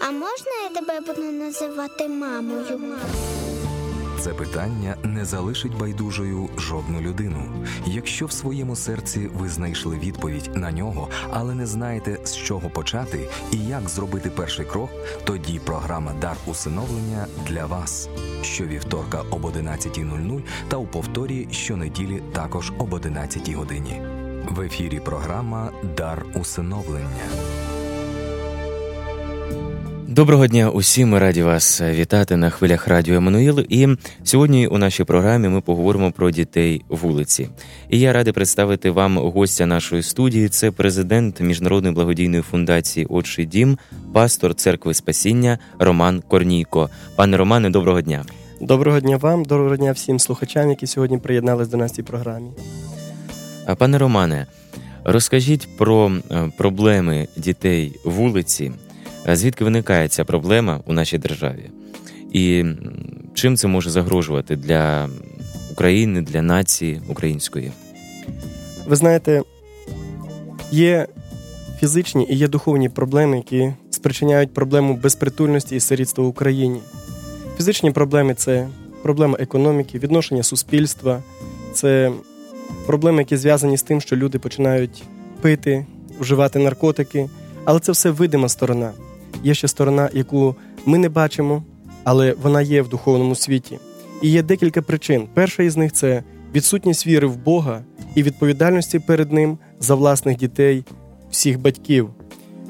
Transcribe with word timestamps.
А 0.00 0.10
можна 0.10 0.52
я 0.62 0.68
тебе 0.68 1.00
буду 1.00 1.32
називати 1.32 2.08
мамою? 2.08 2.98
Це 4.20 4.34
питання 4.34 4.96
не 5.02 5.24
залишить 5.24 5.76
байдужою 5.78 6.48
жодну 6.56 7.00
людину. 7.00 7.66
Якщо 7.86 8.26
в 8.26 8.32
своєму 8.32 8.76
серці 8.76 9.30
ви 9.34 9.48
знайшли 9.48 9.98
відповідь 9.98 10.50
на 10.54 10.72
нього, 10.72 11.08
але 11.30 11.54
не 11.54 11.66
знаєте 11.66 12.18
з 12.24 12.36
чого 12.36 12.70
почати 12.70 13.28
і 13.52 13.56
як 13.56 13.88
зробити 13.88 14.30
перший 14.30 14.66
крок, 14.66 14.90
тоді 15.24 15.58
програма 15.58 16.12
Дар 16.20 16.36
усиновлення 16.46 17.26
для 17.48 17.66
вас 17.66 18.08
щовівторка 18.42 19.22
об 19.30 19.44
11.00 19.44 20.42
та 20.68 20.76
у 20.76 20.86
повторі 20.86 21.48
щонеділі 21.50 22.22
також 22.32 22.72
об 22.78 22.92
11 22.92 23.52
годині. 23.52 24.02
В 24.48 24.60
ефірі 24.60 25.00
програма 25.00 25.72
Дар 25.96 26.26
усиновлення. 26.34 27.28
Доброго 30.18 30.46
дня 30.46 30.70
усім. 30.70 31.08
Ми 31.08 31.18
раді 31.18 31.42
вас 31.42 31.80
вітати 31.80 32.36
на 32.36 32.50
хвилях 32.50 32.88
радіо 32.88 33.14
Еммануїл. 33.14 33.60
І 33.68 33.88
сьогодні 34.24 34.66
у 34.66 34.78
нашій 34.78 35.04
програмі 35.04 35.48
ми 35.48 35.60
поговоримо 35.60 36.12
про 36.12 36.30
дітей 36.30 36.84
вулиці. 36.88 37.48
І 37.90 38.00
я 38.00 38.12
радий 38.12 38.32
представити 38.32 38.90
вам 38.90 39.18
гостя 39.18 39.66
нашої 39.66 40.02
студії. 40.02 40.48
Це 40.48 40.70
президент 40.70 41.40
міжнародної 41.40 41.94
благодійної 41.94 42.42
фундації 42.42 43.06
Отший 43.10 43.46
дім, 43.46 43.78
пастор 44.12 44.54
церкви 44.54 44.94
Спасіння 44.94 45.58
Роман 45.78 46.22
Корнійко. 46.28 46.90
Пане 47.16 47.36
Романе, 47.36 47.70
доброго 47.70 48.00
дня. 48.00 48.24
Доброго 48.60 49.00
дня 49.00 49.16
вам, 49.16 49.44
доброго 49.44 49.76
дня 49.76 49.92
всім 49.92 50.18
слухачам, 50.18 50.70
які 50.70 50.86
сьогодні 50.86 51.18
приєднались 51.18 51.68
до 51.68 51.76
нас 51.76 51.92
в 51.92 51.94
цій 51.94 52.02
програмі. 52.02 52.50
Пане 53.78 53.98
Романе, 53.98 54.46
розкажіть 55.04 55.68
про 55.76 56.12
е, 56.30 56.50
проблеми 56.56 57.28
дітей 57.36 57.92
вулиці. 58.04 58.72
Звідки 59.36 59.64
виникає 59.64 60.08
ця 60.08 60.24
проблема 60.24 60.80
у 60.86 60.92
нашій 60.92 61.18
державі? 61.18 61.70
І 62.32 62.64
чим 63.34 63.56
це 63.56 63.68
може 63.68 63.90
загрожувати 63.90 64.56
для 64.56 65.08
України, 65.72 66.22
для 66.22 66.42
нації 66.42 67.00
української? 67.08 67.72
Ви 68.86 68.96
знаєте, 68.96 69.42
є 70.70 71.06
фізичні 71.80 72.26
і 72.30 72.36
є 72.36 72.48
духовні 72.48 72.88
проблеми, 72.88 73.36
які 73.36 73.72
спричиняють 73.90 74.54
проблему 74.54 74.94
безпритульності 75.02 75.76
і 75.76 75.80
сирітства 75.80 76.24
в 76.24 76.26
Україні. 76.26 76.80
Фізичні 77.56 77.90
проблеми 77.90 78.34
це 78.34 78.68
проблема 79.02 79.36
економіки, 79.40 79.98
відношення 79.98 80.42
суспільства, 80.42 81.22
це 81.72 82.12
проблеми, 82.86 83.18
які 83.18 83.36
зв'язані 83.36 83.76
з 83.76 83.82
тим, 83.82 84.00
що 84.00 84.16
люди 84.16 84.38
починають 84.38 85.02
пити, 85.40 85.86
вживати 86.20 86.58
наркотики, 86.58 87.30
але 87.64 87.80
це 87.80 87.92
все 87.92 88.10
видима 88.10 88.48
сторона 88.48 88.92
є 89.48 89.54
ще 89.54 89.68
сторона, 89.68 90.10
яку 90.12 90.56
ми 90.86 90.98
не 90.98 91.08
бачимо, 91.08 91.62
але 92.04 92.34
вона 92.42 92.62
є 92.62 92.82
в 92.82 92.88
духовному 92.88 93.34
світі. 93.34 93.78
І 94.22 94.30
є 94.30 94.42
декілька 94.42 94.82
причин. 94.82 95.28
Перша 95.34 95.62
із 95.62 95.76
них 95.76 95.92
це 95.92 96.22
відсутність 96.54 97.06
віри 97.06 97.26
в 97.26 97.36
Бога 97.36 97.82
і 98.14 98.22
відповідальності 98.22 98.98
перед 98.98 99.32
Ним 99.32 99.58
за 99.80 99.94
власних 99.94 100.36
дітей, 100.36 100.84
всіх 101.30 101.60
батьків. 101.60 102.10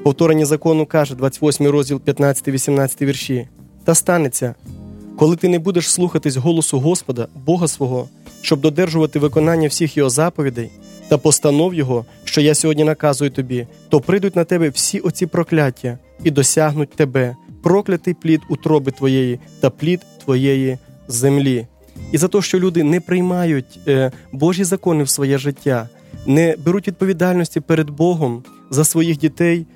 Повторення 0.02 0.46
закону 0.46 0.86
каже, 0.86 1.14
28 1.14 1.66
розділ, 1.66 2.00
15-18 2.06 3.04
вірші. 3.04 3.48
Та 3.84 3.94
станеться, 3.94 4.54
коли 5.18 5.36
ти 5.36 5.48
не 5.48 5.58
будеш 5.58 5.90
слухатись 5.90 6.36
голосу 6.36 6.80
Господа, 6.80 7.28
Бога 7.46 7.68
свого, 7.68 8.08
щоб 8.42 8.60
додержувати 8.60 9.18
виконання 9.18 9.68
всіх 9.68 9.96
його 9.96 10.10
заповідей 10.10 10.70
та 11.08 11.18
постанов 11.18 11.74
Його, 11.74 12.04
що 12.24 12.40
я 12.40 12.54
сьогодні 12.54 12.84
наказую 12.84 13.30
тобі, 13.30 13.66
то 13.88 14.00
прийдуть 14.00 14.36
на 14.36 14.44
тебе 14.44 14.68
всі 14.68 15.00
оці 15.00 15.26
прокляття 15.26 15.98
і 16.24 16.30
досягнуть 16.30 16.90
тебе, 16.90 17.36
проклятий 17.62 18.14
плід 18.14 18.40
утроби 18.48 18.92
твоєї 18.92 19.40
та 19.60 19.70
плід 19.70 20.00
твоєї 20.24 20.78
землі. 21.08 21.66
І 22.12 22.18
за 22.18 22.28
те, 22.28 22.42
що 22.42 22.60
люди 22.60 22.84
не 22.84 23.00
приймають 23.00 23.78
е, 23.88 24.12
Божі 24.32 24.64
закони 24.64 25.02
в 25.02 25.08
своє 25.08 25.38
життя, 25.38 25.88
не 26.26 26.56
беруть 26.56 26.88
відповідальності 26.88 27.60
перед 27.60 27.90
Богом 27.90 28.42
за 28.70 28.84
своїх 28.84 29.18
дітей, 29.18 29.66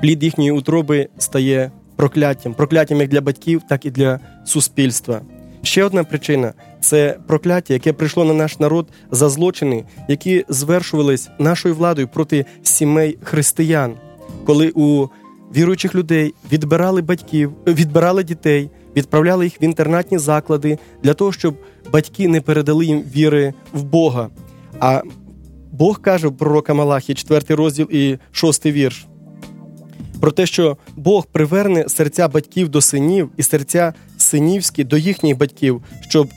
плід 0.00 0.22
їхньої 0.22 0.50
утроби 0.50 1.08
стає 1.18 1.70
прокляттям, 1.96 2.54
прокляттям 2.54 3.00
як 3.00 3.10
для 3.10 3.20
батьків, 3.20 3.62
так 3.68 3.84
і 3.84 3.90
для 3.90 4.20
суспільства. 4.44 5.20
Ще 5.62 5.84
одна 5.84 6.04
причина 6.04 6.52
це 6.80 7.18
прокляття, 7.26 7.74
яке 7.74 7.92
прийшло 7.92 8.24
на 8.24 8.34
наш 8.34 8.60
народ 8.60 8.88
за 9.10 9.28
злочини, 9.28 9.84
які 10.08 10.44
звершувались 10.48 11.28
нашою 11.38 11.74
владою 11.74 12.08
проти 12.08 12.44
сімей 12.62 13.18
християн, 13.22 13.94
коли 14.46 14.72
у 14.74 15.08
віруючих 15.56 15.94
людей 15.94 16.34
відбирали 16.52 17.02
батьків, 17.02 17.52
відбирали 17.66 18.24
дітей, 18.24 18.70
відправляли 18.96 19.44
їх 19.44 19.62
в 19.62 19.64
інтернатні 19.64 20.18
заклади 20.18 20.78
для 21.02 21.14
того, 21.14 21.32
щоб 21.32 21.56
батьки 21.92 22.28
не 22.28 22.40
передали 22.40 22.86
їм 22.86 23.02
віри 23.16 23.54
в 23.72 23.82
Бога. 23.82 24.28
А 24.80 25.02
Бог 25.72 26.00
каже 26.00 26.28
в 26.28 26.36
пророка 26.36 26.74
Малахі, 26.74 27.14
4 27.14 27.54
розділ 27.54 27.88
і 27.90 28.18
6 28.32 28.66
вірш. 28.66 29.06
Про 30.20 30.30
те, 30.30 30.46
що 30.46 30.76
Бог 30.96 31.26
приверне 31.26 31.88
серця 31.88 32.28
батьків 32.28 32.68
до 32.68 32.80
синів 32.80 33.30
і 33.36 33.42
серця 33.42 33.94
синівські 34.16 34.84
до 34.84 34.96
їхніх 34.96 35.36
батьків, 35.36 35.82
щоб 36.08 36.28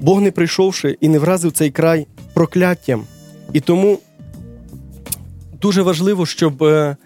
Бог 0.00 0.20
не 0.20 0.30
прийшовши 0.30 0.96
і 1.00 1.08
не 1.08 1.18
вразив 1.18 1.52
цей 1.52 1.70
край 1.70 2.06
прокляттям. 2.34 3.04
І 3.52 3.60
тому 3.60 3.98
дуже 5.60 5.82
важливо, 5.82 6.26
щоб 6.26 6.62
е, 6.62 6.96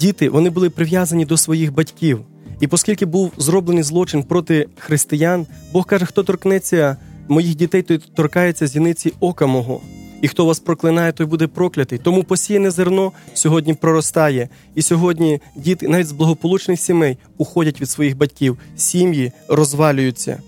діти 0.00 0.28
вони 0.28 0.50
були 0.50 0.70
прив'язані 0.70 1.24
до 1.24 1.36
своїх 1.36 1.74
батьків. 1.74 2.20
І 2.60 2.66
оскільки 2.70 3.06
був 3.06 3.32
зроблений 3.36 3.82
злочин 3.82 4.22
проти 4.22 4.66
християн, 4.78 5.46
Бог 5.72 5.86
каже, 5.86 6.06
хто 6.06 6.22
торкнеться 6.22 6.96
моїх 7.28 7.54
дітей, 7.54 7.82
той 7.82 7.98
торкається 7.98 8.66
зіниці 8.66 9.12
ока 9.20 9.46
мого. 9.46 9.80
І 10.22 10.28
хто 10.28 10.44
вас 10.44 10.58
проклинає, 10.58 11.12
той 11.12 11.26
буде 11.26 11.46
проклятий. 11.46 11.98
Тому 11.98 12.24
посіяне 12.24 12.70
зерно 12.70 13.12
сьогодні 13.34 13.74
проростає. 13.74 14.48
І 14.74 14.82
сьогодні 14.82 15.40
діти, 15.56 15.88
навіть 15.88 16.06
з 16.06 16.12
благополучних 16.12 16.80
сімей, 16.80 17.16
уходять 17.38 17.80
від 17.80 17.90
своїх 17.90 18.16
батьків, 18.16 18.58
сім'ї 18.76 19.32
розвалюються. 19.48 20.42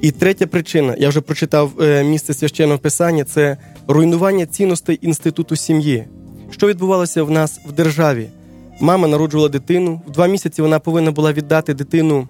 І 0.00 0.10
третя 0.10 0.46
причина, 0.46 0.94
я 0.98 1.08
вже 1.08 1.20
прочитав 1.20 1.72
е, 1.80 2.04
місце 2.04 2.34
священного 2.34 2.78
писання, 2.78 3.24
це 3.24 3.56
руйнування 3.88 4.46
цінностей 4.46 4.98
інституту 5.02 5.56
сім'ї. 5.56 6.04
Що 6.50 6.66
відбувалося 6.66 7.22
в 7.22 7.30
нас 7.30 7.60
в 7.66 7.72
державі? 7.72 8.28
Мама 8.80 9.08
народжувала 9.08 9.48
дитину. 9.48 10.00
В 10.06 10.10
два 10.10 10.26
місяці 10.26 10.62
вона 10.62 10.78
повинна 10.78 11.12
була 11.12 11.32
віддати 11.32 11.74
дитину 11.74 12.28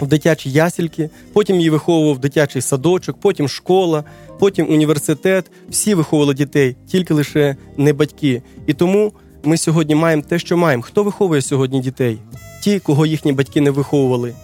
в 0.00 0.06
дитячі 0.06 0.50
ясільки, 0.50 1.10
потім 1.32 1.56
її 1.56 1.70
виховував 1.70 2.18
дитячий 2.18 2.62
садочок, 2.62 3.16
потім 3.20 3.48
школа, 3.48 4.04
потім 4.38 4.66
університет. 4.70 5.50
Всі 5.68 5.94
виховували 5.94 6.34
дітей, 6.34 6.76
тільки 6.86 7.14
лише 7.14 7.56
не 7.76 7.92
батьки. 7.92 8.42
І 8.66 8.72
тому 8.72 9.12
ми 9.44 9.56
сьогодні 9.56 9.94
маємо 9.94 10.22
те, 10.22 10.38
що 10.38 10.56
маємо. 10.56 10.82
Хто 10.82 11.04
виховує 11.04 11.42
сьогодні 11.42 11.80
дітей? 11.80 12.18
Ті, 12.62 12.78
кого 12.78 13.06
їхні 13.06 13.32
батьки 13.32 13.60
не 13.60 13.70
виховували. 13.70 14.34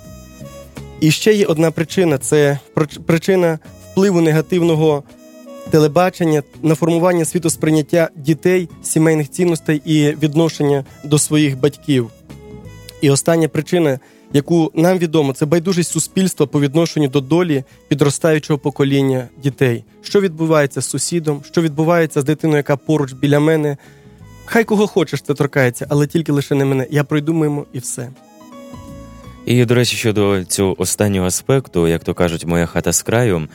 І 1.01 1.11
ще 1.11 1.35
є 1.35 1.47
одна 1.47 1.71
причина 1.71 2.19
це 2.19 2.59
причина 3.07 3.59
впливу 3.93 4.21
негативного 4.21 5.03
телебачення 5.71 6.43
на 6.63 6.75
формування 6.75 7.25
світосприйняття 7.25 8.11
дітей, 8.17 8.69
сімейних 8.83 9.31
цінностей 9.31 9.83
і 9.85 10.17
відношення 10.23 10.85
до 11.05 11.19
своїх 11.19 11.61
батьків. 11.61 12.11
І 13.01 13.11
остання 13.11 13.49
причина, 13.49 13.99
яку 14.33 14.73
нам 14.75 14.99
відомо, 14.99 15.33
це 15.33 15.47
байдужість 15.47 15.91
суспільства 15.91 16.47
по 16.47 16.61
відношенню 16.61 17.09
до 17.09 17.21
долі 17.21 17.65
підростаючого 17.89 18.59
покоління 18.59 19.29
дітей. 19.43 19.85
Що 20.03 20.21
відбувається 20.21 20.81
з 20.81 20.89
сусідом, 20.89 21.43
що 21.51 21.63
відбувається 21.63 22.21
з 22.21 22.25
дитиною, 22.25 22.57
яка 22.57 22.77
поруч 22.77 23.13
біля 23.13 23.41
мене. 23.41 23.77
Хай 24.45 24.65
кого 24.65 24.87
хочеш, 24.87 25.23
це 25.23 25.35
торкається, 25.35 25.87
але 25.89 26.07
тільки 26.07 26.33
лише 26.33 26.55
не 26.55 26.65
мене. 26.65 26.87
Я 26.91 27.05
пройду 27.05 27.35
мимо 27.35 27.67
і 27.73 27.79
все. 27.79 28.09
І, 29.47 29.65
до 29.65 29.75
речі, 29.75 29.97
щодо 29.97 30.45
цього 30.45 30.83
останнього 30.83 31.27
аспекту, 31.27 31.89
як 31.89 32.05
то 32.05 32.15
кажуть, 32.15 32.47
моя 32.47 32.67
хата 32.67 32.93
з 32.93 33.03
краю. 33.03 33.49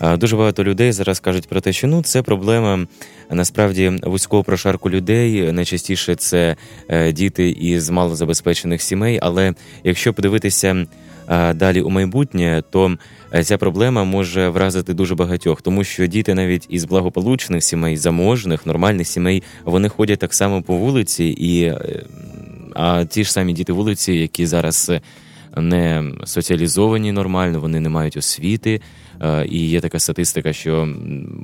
Дуже 0.00 0.36
багато 0.36 0.64
людей 0.64 0.92
зараз 0.92 1.20
кажуть 1.20 1.48
про 1.48 1.60
те, 1.60 1.72
що 1.72 1.86
ну 1.86 2.02
це 2.02 2.22
проблема 2.22 2.86
насправді 3.30 3.92
вузького 4.02 4.44
прошарку 4.44 4.90
людей. 4.90 5.52
Найчастіше 5.52 6.14
це 6.14 6.56
е, 6.88 7.12
діти 7.12 7.50
із 7.50 7.90
малозабезпечених 7.90 8.82
сімей. 8.82 9.18
Але 9.22 9.54
якщо 9.84 10.14
подивитися 10.14 10.86
далі 11.54 11.80
у 11.80 11.90
майбутнє, 11.90 12.62
то 12.70 12.96
е, 13.34 13.44
ця 13.44 13.58
проблема 13.58 14.04
може 14.04 14.48
вразити 14.48 14.94
дуже 14.94 15.14
багатьох, 15.14 15.62
тому 15.62 15.84
що 15.84 16.06
діти 16.06 16.34
навіть 16.34 16.66
із 16.68 16.84
благополучних 16.84 17.64
сімей, 17.64 17.96
заможних, 17.96 18.66
нормальних 18.66 19.06
сімей, 19.06 19.42
вони 19.64 19.88
ходять 19.88 20.18
так 20.18 20.34
само 20.34 20.62
по 20.62 20.76
вулиці, 20.76 21.24
і 21.24 21.62
е, 21.62 22.04
а 22.74 23.04
ті 23.04 23.24
ж 23.24 23.32
самі 23.32 23.52
діти 23.52 23.72
вулиці, 23.72 24.12
які 24.12 24.46
зараз 24.46 24.92
не 25.56 26.04
соціалізовані 26.24 27.12
нормально, 27.12 27.60
вони 27.60 27.80
не 27.80 27.88
мають 27.88 28.16
освіти. 28.16 28.80
Е, 29.20 29.46
і 29.46 29.68
є 29.68 29.80
така 29.80 29.98
статистика, 29.98 30.52
що 30.52 30.94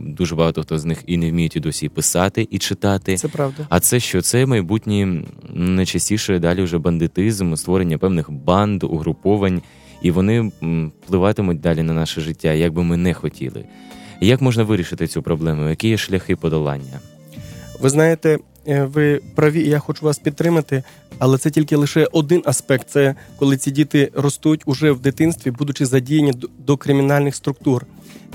дуже 0.07 0.37
багато 0.37 0.63
хто 0.63 0.79
з 0.79 0.85
них 0.85 1.03
і 1.07 1.17
не 1.17 1.31
вміють 1.31 1.57
і 1.57 1.61
досі 1.61 1.89
писати 1.89 2.49
і 2.51 2.59
читати. 2.59 3.17
Це 3.17 3.29
правда. 3.29 3.67
А 3.69 3.81
це 3.81 4.01
що? 4.01 4.23
Це 4.23 4.47
майбутні 4.47 5.25
найчастіше 5.55 6.39
далі 6.39 6.63
вже 6.63 6.79
бандитизм, 6.79 7.55
створення 7.55 7.99
певних 7.99 8.31
банд, 8.31 8.83
угруповань, 8.85 9.63
і 10.03 10.11
вони 10.11 10.53
впливатимуть 11.07 11.61
далі 11.61 11.83
на 11.83 11.93
наше 11.93 12.21
життя, 12.21 12.53
як 12.53 12.73
би 12.73 12.85
ми 12.85 12.97
не 12.97 13.15
хотіли. 13.15 13.65
Як 14.21 14.41
можна 14.41 14.65
вирішити 14.65 15.07
цю 15.07 15.23
проблему? 15.23 15.69
Які 15.69 15.89
є 15.89 15.97
шляхи 15.97 16.37
подолання? 16.37 17.01
Ви 17.81 17.89
знаєте, 17.89 18.39
ви 18.67 19.21
праві, 19.35 19.69
я 19.69 19.79
хочу 19.79 20.07
вас 20.07 20.19
підтримати, 20.19 20.83
але 21.19 21.39
це 21.39 21.51
тільки 21.51 21.77
лише 21.77 22.09
один 22.13 22.43
аспект. 22.45 22.91
Це 22.91 23.15
коли 23.39 23.57
ці 23.57 23.71
діти 23.71 24.11
ростуть 24.15 24.63
уже 24.67 24.93
в 24.93 25.01
дитинстві, 25.01 25.51
будучи 25.51 25.87
задіяні 25.87 26.33
до 26.59 26.77
кримінальних 26.77 27.37
структур. 27.37 27.87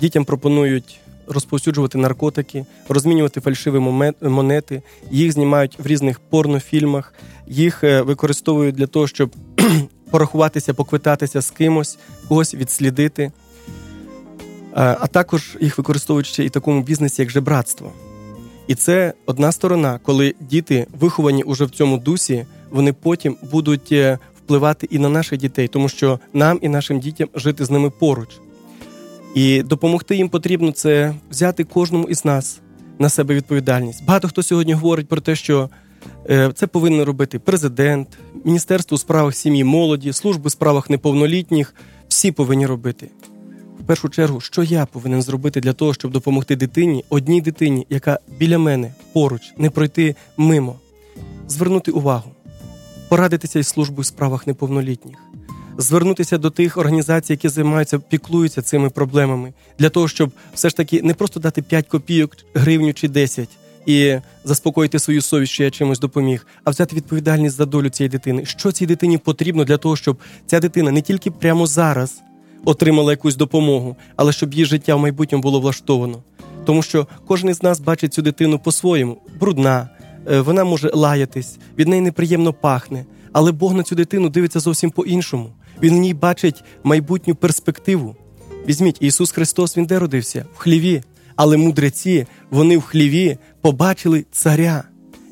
Дітям 0.02 0.26
пропонують 0.26 1.00
розповсюджувати 1.28 1.98
наркотики, 1.98 2.66
розмінювати 2.90 3.42
фальшиві 3.42 3.80
монети, 4.22 4.82
їх 5.12 5.32
знімають 5.32 5.80
в 5.80 5.88
різних 5.88 6.20
порнофільмах, 6.20 7.14
їх 7.48 7.84
е, 7.84 8.02
використовують 8.02 8.76
для 8.76 8.88
того, 8.88 9.08
щоб 9.08 9.32
порахуватися, 10.12 10.74
поквитатися 10.74 11.42
з 11.42 11.52
кимось, 11.52 11.98
когось 12.28 12.56
відслідити. 12.56 13.32
А 14.74 15.08
також 15.08 15.58
їх 15.62 15.78
використовують 15.78 16.28
ще 16.28 16.44
і 16.44 16.48
в 16.48 16.52
такому 16.52 16.82
бізнесі, 16.82 17.22
як 17.22 17.32
жебратство. 17.32 17.92
І 18.68 18.76
це 18.76 19.14
одна 19.26 19.52
сторона, 19.52 20.00
коли 20.04 20.36
діти, 20.40 20.88
виховані 21.00 21.44
уже 21.44 21.66
в 21.66 21.70
цьому 21.70 21.98
дусі, 21.98 22.46
вони 22.70 22.94
потім 22.94 23.38
будуть 23.52 23.92
е, 23.92 24.20
впливати 24.38 24.88
і 24.92 25.00
на 25.00 25.10
наших 25.10 25.40
дітей, 25.40 25.68
тому 25.68 25.90
що 25.90 26.20
нам 26.34 26.60
і 26.62 26.70
нашим 26.70 27.00
дітям 27.00 27.28
жити 27.36 27.66
з 27.66 27.72
ними 27.72 27.90
поруч. 27.90 28.30
І 29.36 29.64
допомогти 29.64 30.16
їм 30.16 30.30
потрібно 30.30 30.72
це 30.72 31.14
взяти 31.30 31.64
кожному 31.64 32.08
із 32.08 32.26
нас 32.26 32.60
на 33.00 33.10
себе 33.10 33.36
відповідальність. 33.36 34.06
Багато 34.06 34.28
хто 34.28 34.44
сьогодні 34.44 34.74
говорить 34.74 35.08
про 35.08 35.22
те, 35.22 35.36
що 35.36 35.70
е, 36.30 36.52
це 36.56 36.68
повинен 36.68 37.04
робити 37.04 37.40
президент, 37.40 38.08
Міністерство 38.46 38.96
у 38.96 38.98
справах 38.98 39.36
сім'ї 39.36 39.64
молоді, 39.64 40.14
служби 40.14 40.48
у 40.48 40.50
справах 40.50 40.90
неповнолітніх. 40.90 41.76
Всі 42.08 42.32
повинні 42.32 42.66
робити 42.66 43.10
першу 43.88 44.10
чергу, 44.10 44.42
що 44.42 44.64
я 44.64 44.86
повинен 44.86 45.22
зробити 45.22 45.62
для 45.62 45.74
того, 45.74 45.94
щоб 45.94 46.12
допомогти 46.12 46.56
дитині, 46.56 47.04
одній 47.10 47.42
дитині, 47.42 47.88
яка 47.90 48.20
біля 48.40 48.58
мене 48.58 48.94
поруч, 49.14 49.42
не 49.58 49.70
пройти 49.70 50.16
мимо, 50.38 50.76
звернути 51.48 51.92
увагу, 51.92 52.32
порадитися 53.10 53.60
із 53.60 53.68
службою 53.68 54.02
в 54.02 54.06
справах 54.06 54.48
неповнолітніх, 54.48 55.18
звернутися 55.78 56.38
до 56.38 56.50
тих 56.50 56.78
організацій, 56.78 57.34
які 57.34 57.50
займаються, 57.50 58.00
піклуються 58.00 58.62
цими 58.62 58.90
проблемами, 58.90 59.54
для 59.80 59.90
того, 59.90 60.08
щоб 60.08 60.32
все 60.54 60.70
ж 60.70 60.78
таки 60.78 61.02
не 61.02 61.14
просто 61.14 61.40
дати 61.40 61.62
5 61.62 61.88
копійок, 61.88 62.38
гривню 62.54 62.94
чи 62.94 63.08
10 63.08 63.50
і 63.86 64.16
заспокоїти 64.44 65.00
свою 65.00 65.22
совість, 65.22 65.54
що 65.54 65.64
я 65.64 65.72
чимось 65.72 66.00
допоміг, 66.00 66.48
а 66.64 66.70
взяти 66.70 66.96
відповідальність 66.96 67.56
за 67.56 67.66
долю 67.66 67.90
цієї 67.90 68.10
дитини. 68.10 68.46
Що 68.46 68.72
цій 68.72 68.86
дитині 68.86 69.18
потрібно 69.18 69.64
для 69.64 69.78
того, 69.78 69.96
щоб 69.96 70.18
ця 70.46 70.60
дитина 70.60 70.92
не 70.92 71.02
тільки 71.02 71.32
прямо 71.32 71.68
зараз 71.68 72.22
отримала 72.66 73.12
якусь 73.12 73.36
допомогу, 73.36 73.96
але 74.16 74.32
щоб 74.32 74.54
її 74.54 74.66
життя 74.66 74.96
в 74.96 75.00
майбутньому 75.00 75.42
було 75.42 75.60
влаштовано. 75.60 76.24
Тому 76.66 76.82
що 76.82 77.08
кожен 77.28 77.50
із 77.50 77.64
нас 77.64 77.80
бачить 77.80 78.14
цю 78.14 78.22
дитину 78.22 78.60
по-своєму, 78.60 79.18
брудна, 79.40 79.90
е, 80.32 80.42
вона 80.42 80.64
може 80.64 80.92
лаятись, 80.94 81.58
від 81.78 81.88
неї 81.88 82.02
неприємно 82.02 82.54
пахне. 82.54 83.06
Але 83.34 83.52
Бог 83.52 83.74
на 83.74 83.84
цю 83.84 83.96
дитину 83.96 84.30
дивиться 84.30 84.60
зовсім 84.60 84.90
по-іншому. 84.90 85.50
Він 85.82 85.96
в 85.96 85.98
ній 85.98 86.14
бачить 86.14 86.64
майбутню 86.84 87.36
перспективу. 87.36 88.16
Візьміть, 88.68 88.98
Ісус 89.00 89.32
Христос, 89.32 89.78
Він 89.78 89.86
де 89.86 90.00
родився? 90.00 90.46
В 90.56 90.58
хліві. 90.58 91.04
Але 91.36 91.58
мудреці, 91.58 92.28
вони 92.50 92.78
в 92.78 92.82
хліві 92.82 93.38
побачили 93.62 94.26
царя. 94.32 94.84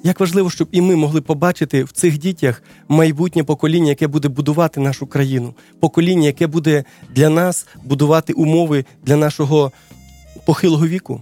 Як 0.05 0.19
важливо, 0.19 0.49
щоб 0.49 0.67
і 0.71 0.81
ми 0.81 0.95
могли 0.95 1.21
побачити 1.21 1.83
в 1.83 1.91
цих 1.91 2.17
дітях 2.17 2.63
майбутнє 2.87 3.43
покоління, 3.43 3.89
яке 3.89 4.07
буде 4.07 4.27
будувати 4.27 4.79
нашу 4.79 5.07
країну, 5.07 5.53
покоління, 5.79 6.25
яке 6.25 6.47
буде 6.47 6.83
для 7.15 7.29
нас 7.29 7.67
будувати 7.83 8.33
умови 8.33 8.85
для 9.03 9.15
нашого 9.15 9.71
похилого 10.45 10.87
віку. 10.87 11.21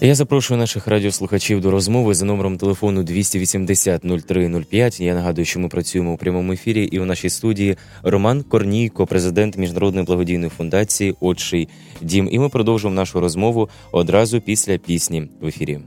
Я 0.00 0.14
запрошую 0.14 0.60
наших 0.60 0.86
радіослухачів 0.86 1.60
до 1.60 1.70
розмови 1.70 2.14
за 2.14 2.24
номером 2.24 2.58
телефону 2.58 3.02
280 3.02 4.02
0305. 4.26 5.00
Я 5.00 5.14
нагадую, 5.14 5.44
що 5.44 5.60
ми 5.60 5.68
працюємо 5.68 6.12
у 6.12 6.16
прямому 6.16 6.52
ефірі, 6.52 6.84
і 6.84 7.00
у 7.00 7.04
нашій 7.04 7.30
студії 7.30 7.76
Роман 8.02 8.42
Корнійко, 8.42 9.06
президент 9.06 9.56
міжнародної 9.56 10.06
благодійної 10.06 10.50
фундації 10.56 11.14
Отший 11.20 11.68
дім. 12.02 12.28
І 12.32 12.38
ми 12.38 12.48
продовжуємо 12.48 12.96
нашу 12.96 13.20
розмову 13.20 13.68
одразу 13.92 14.40
після 14.40 14.78
пісні 14.78 15.28
в 15.40 15.46
ефірі. 15.46 15.80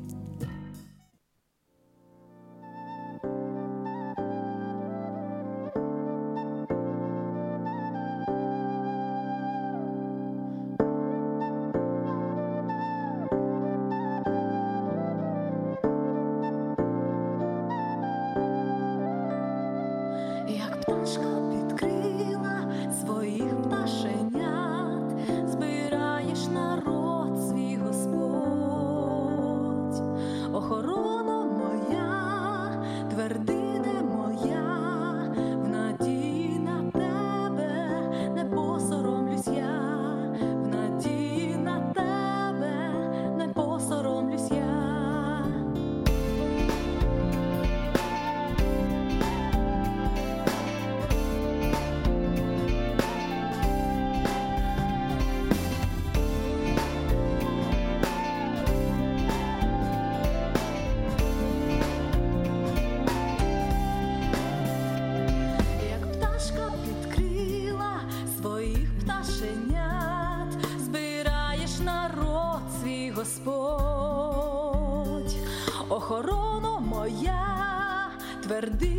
Своїх 78.57 78.96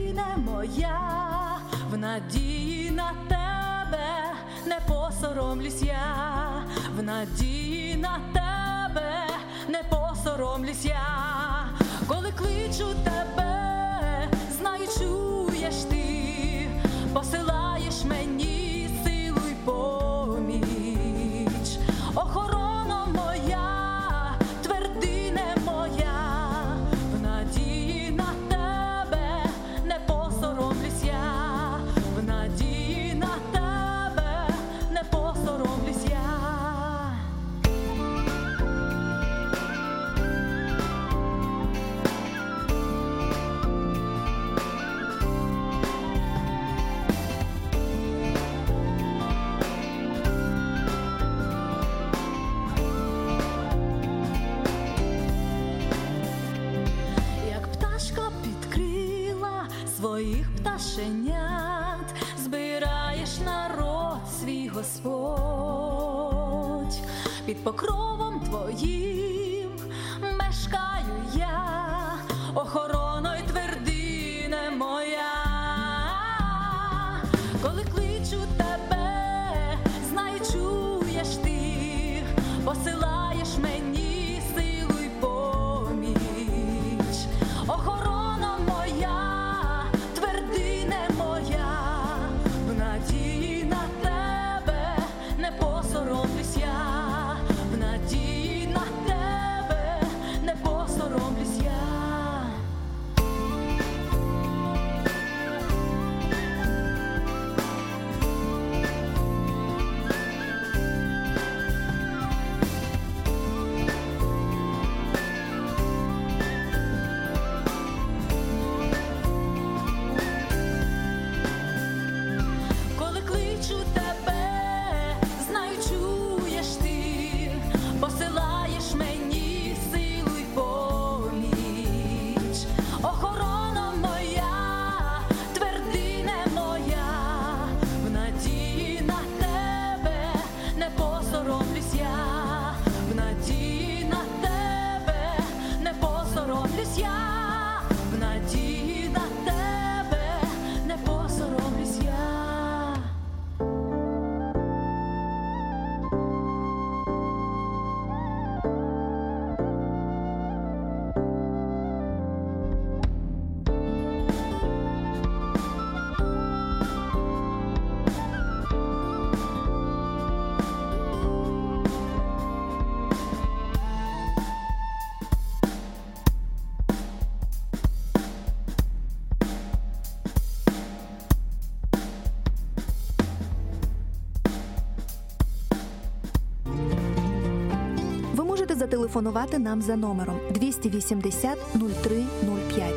зателефонувати 189.08 189.58
нам 189.58 189.82
за 189.82 189.96
номером 189.96 190.36
280 190.54 191.58
0305. 191.74 192.92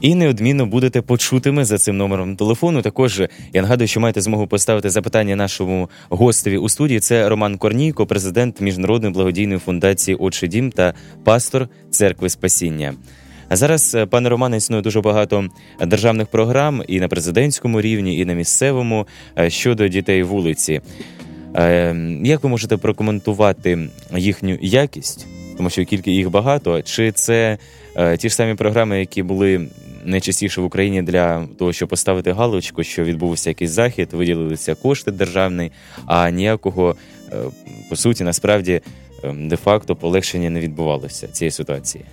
І 0.00 0.14
неодмінно 0.14 0.66
будете 0.66 1.02
почутими 1.02 1.64
за 1.64 1.78
цим 1.78 1.96
номером 1.96 2.36
телефону. 2.36 2.82
Також 2.82 3.22
я 3.52 3.62
нагадую, 3.62 3.88
що 3.88 4.00
маєте 4.00 4.20
змогу 4.20 4.46
поставити 4.46 4.90
запитання 4.90 5.36
нашому 5.36 5.90
гостеві 6.08 6.58
у 6.58 6.68
студії. 6.68 7.00
Це 7.00 7.28
Роман 7.28 7.58
Корнійко, 7.58 8.06
президент 8.06 8.60
міжнародної 8.60 9.14
благодійної 9.14 9.58
фундації 9.58 10.16
«Отчий 10.16 10.48
дім 10.48 10.70
та 10.70 10.94
пастор 11.24 11.68
церкви 11.90 12.28
Спасіння. 12.28 12.94
А 13.48 13.56
зараз, 13.56 13.94
е, 13.94 14.06
пане 14.06 14.28
Романе, 14.28 14.56
існує 14.56 14.82
дуже 14.82 15.00
багато 15.00 15.48
державних 15.80 16.26
програм 16.26 16.82
і 16.88 17.00
на 17.00 17.08
президентському 17.08 17.80
рівні, 17.80 18.18
і 18.18 18.24
на 18.24 18.32
місцевому 18.32 19.06
е, 19.38 19.50
щодо 19.50 19.88
дітей 19.88 20.22
вулиці. 20.22 20.80
Е, 21.56 21.96
Як 22.24 22.42
ви 22.42 22.48
можете 22.48 22.76
прокоментувати 22.76 23.78
їхню 24.16 24.58
якість? 24.60 25.26
Тому 25.56 25.70
що 25.70 25.84
кілька 25.84 26.10
їх 26.10 26.30
багато. 26.30 26.82
Чи 26.82 27.12
це 27.12 27.58
е, 27.96 28.16
ті 28.16 28.28
ж 28.28 28.34
самі 28.34 28.54
програми, 28.54 29.00
які 29.00 29.22
були 29.22 29.66
найчастіше 30.04 30.60
в 30.60 30.64
Україні 30.64 31.02
для 31.02 31.46
того, 31.58 31.72
щоб 31.72 31.88
поставити 31.88 32.32
галочку, 32.32 32.82
що 32.82 33.04
відбувся 33.04 33.50
якийсь 33.50 33.70
захід, 33.70 34.08
виділилися 34.12 34.74
кошти 34.74 35.10
державні, 35.10 35.72
а 36.06 36.30
ніякого 36.30 36.96
е, 37.32 37.36
по 37.90 37.96
суті, 37.96 38.24
насправді, 38.24 38.80
е, 39.24 39.34
де-факто 39.38 39.96
полегшення 39.96 40.50
не 40.50 40.60
відбувалося 40.60 41.28
цієї 41.28 41.50
ситуації? 41.50 42.04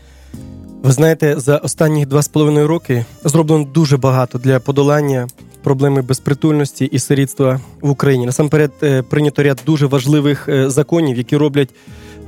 Ви 0.83 0.91
знаєте, 0.91 1.39
за 1.39 1.57
останні 1.57 2.05
два 2.05 2.21
з 2.21 2.27
половиною 2.27 2.67
роки 2.67 3.05
зроблено 3.23 3.63
дуже 3.63 3.97
багато 3.97 4.37
для 4.37 4.59
подолання 4.59 5.27
проблеми 5.63 6.01
безпритульності 6.01 6.85
і 6.85 6.99
сирітства 6.99 7.59
в 7.81 7.89
Україні. 7.89 8.25
Насамперед 8.25 8.71
е, 8.83 9.01
прийнято 9.01 9.43
ряд 9.43 9.61
дуже 9.65 9.85
важливих 9.85 10.49
е, 10.49 10.69
законів, 10.69 11.17
які 11.17 11.37
роблять 11.37 11.69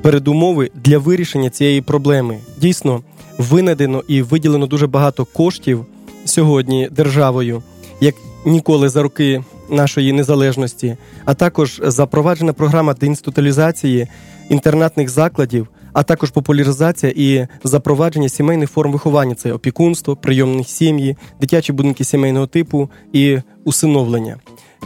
передумови 0.01 0.71
для 0.75 0.97
вирішення 0.97 1.49
цієї 1.49 1.81
проблеми. 1.81 2.37
Дійсно, 2.57 3.01
винайдено 3.37 4.03
і 4.07 4.21
виділено 4.21 4.67
дуже 4.67 4.87
багато 4.87 5.25
коштів 5.25 5.85
сьогодні 6.25 6.89
державою, 6.91 7.63
як 8.01 8.15
ніколи 8.45 8.89
за 8.89 9.01
роки 9.01 9.43
нашої 9.69 10.13
незалежності, 10.13 10.97
а 11.25 11.33
також 11.33 11.81
запроваджена 11.83 12.53
програма 12.53 12.93
деінституалізації 12.93 14.07
інтернатних 14.49 15.09
закладів, 15.09 15.67
а 15.93 16.03
також 16.03 16.31
популяризація 16.31 17.13
і 17.15 17.47
запровадження 17.63 18.29
сімейних 18.29 18.69
форм 18.69 18.91
виховання 18.91 19.35
це 19.35 19.53
опікунство, 19.53 20.15
прийомні 20.15 20.63
сім'ї, 20.63 21.17
дитячі 21.41 21.73
будинки 21.73 22.03
сімейного 22.03 22.47
типу 22.47 22.89
і 23.13 23.37
усиновлення. 23.63 24.37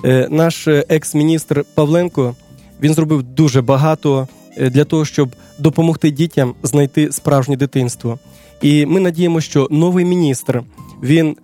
Е, 0.05 0.27
Наш 0.31 0.67
е, 0.67 0.85
екс-міністр 0.89 1.65
Павленко 1.75 2.35
він 2.81 2.93
зробив 2.93 3.23
дуже 3.23 3.61
багато 3.61 4.27
е, 4.57 4.69
для 4.69 4.83
того, 4.83 5.05
щоб 5.05 5.29
допомогти 5.59 6.11
дітям 6.11 6.53
знайти 6.63 7.11
справжнє 7.11 7.57
дитинство. 7.57 8.19
І 8.61 8.85
ми 8.85 8.99
надіємося, 8.99 9.49
що 9.49 9.67
новий 9.71 10.05
міністр 10.05 10.63
він 11.03 11.35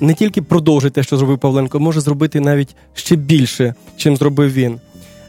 не 0.00 0.14
тільки 0.14 0.42
продовжить 0.42 0.92
те, 0.92 1.02
що 1.02 1.16
зробив 1.16 1.38
Павленко, 1.38 1.80
може 1.80 2.00
зробити 2.00 2.40
навіть 2.40 2.76
ще 2.94 3.16
більше, 3.16 3.74
чим 3.96 4.16
зробив 4.16 4.52
він. 4.52 4.80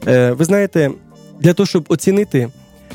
Ви 0.08 0.46
знаєте, 0.46 0.92
для 1.40 1.54
того, 1.54 1.68
щоб 1.68 1.86
оцінити, 1.90 2.50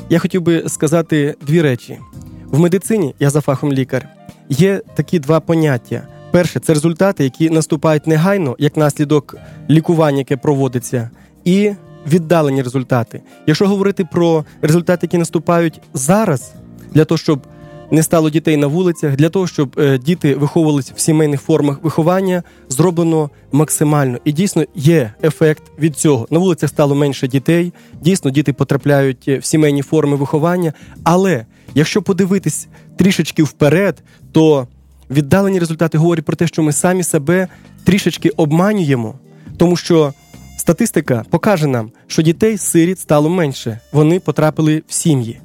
я 0.09 0.19
хотів 0.19 0.41
би 0.41 0.69
сказати 0.69 1.35
дві 1.41 1.61
речі. 1.61 1.99
В 2.45 2.59
медицині, 2.59 3.15
я 3.19 3.29
за 3.29 3.41
фахом 3.41 3.73
лікар, 3.73 4.09
є 4.49 4.81
такі 4.95 5.19
два 5.19 5.39
поняття. 5.39 6.07
Перше 6.31 6.59
це 6.59 6.73
результати, 6.73 7.23
які 7.23 7.49
наступають 7.49 8.07
негайно, 8.07 8.55
як 8.59 8.77
наслідок 8.77 9.35
лікування, 9.69 10.17
яке 10.17 10.37
проводиться, 10.37 11.09
і 11.43 11.71
віддалені 12.07 12.61
результати. 12.61 13.21
Якщо 13.47 13.67
говорити 13.67 14.05
про 14.11 14.45
результати, 14.61 15.05
які 15.05 15.17
наступають 15.17 15.81
зараз, 15.93 16.53
для 16.93 17.05
того, 17.05 17.17
щоб 17.17 17.41
не 17.91 18.03
стало 18.03 18.29
дітей 18.29 18.57
на 18.57 18.67
вулицях, 18.67 19.15
для 19.15 19.29
того, 19.29 19.47
щоб 19.47 19.75
е, 19.79 19.97
діти 19.97 20.35
виховувалися 20.35 20.93
в 20.95 20.99
сімейних 20.99 21.41
формах 21.41 21.83
виховання, 21.83 22.43
зроблено 22.69 23.29
максимально. 23.51 24.17
І 24.25 24.31
дійсно 24.31 24.65
є 24.75 25.13
ефект 25.23 25.63
від 25.79 25.97
цього. 25.97 26.27
На 26.29 26.39
вулицях 26.39 26.69
стало 26.69 26.95
менше 26.95 27.27
дітей. 27.27 27.73
Дійсно, 28.01 28.31
діти 28.31 28.53
потрапляють 28.53 29.25
е, 29.27 29.37
в 29.37 29.45
сімейні 29.45 29.81
форми 29.81 30.15
виховання. 30.15 30.73
Але 31.03 31.45
якщо 31.75 32.01
подивитись 32.01 32.67
трішечки 32.97 33.43
вперед, 33.43 34.03
то 34.31 34.67
віддалені 35.09 35.59
результати 35.59 35.97
говорять 35.97 36.25
про 36.25 36.35
те, 36.35 36.47
що 36.47 36.63
ми 36.63 36.71
самі 36.71 37.03
себе 37.03 37.47
трішечки 37.83 38.29
обманюємо, 38.29 39.13
тому 39.57 39.75
що. 39.75 40.13
Статистика 40.59 41.23
покаже 41.29 41.67
нам, 41.67 41.91
що 42.07 42.21
дітей 42.21 42.57
сиріт 42.57 42.99
стало 42.99 43.29
менше, 43.29 43.79
вони 43.91 44.19
потрапили 44.19 44.83
в 44.87 44.93
сім'ї. 44.93 45.39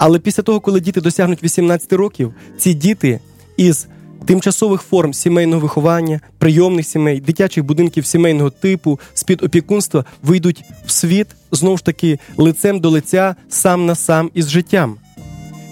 Але 0.00 0.18
після 0.18 0.42
того, 0.42 0.60
коли 0.60 0.80
діти 0.80 1.00
досягнуть 1.00 1.42
18 1.42 1.92
років, 1.92 2.34
ці 2.58 2.74
діти 2.74 3.20
із 3.56 3.86
тимчасових 4.26 4.82
форм 4.82 5.14
сімейного 5.14 5.60
виховання, 5.60 6.20
прийомних 6.38 6.86
сімей, 6.86 7.20
дитячих 7.20 7.64
будинків 7.64 8.06
сімейного 8.06 8.50
типу, 8.50 9.00
з-під 9.14 9.42
опікунства 9.42 10.04
вийдуть 10.22 10.64
в 10.86 10.90
світ 10.90 11.26
знову 11.52 11.76
ж 11.76 11.84
таки 11.84 12.18
лицем 12.36 12.80
до 12.80 12.90
лиця 12.90 13.34
сам 13.48 13.86
на 13.86 13.94
сам 13.94 14.30
із 14.34 14.48
життям. 14.48 14.96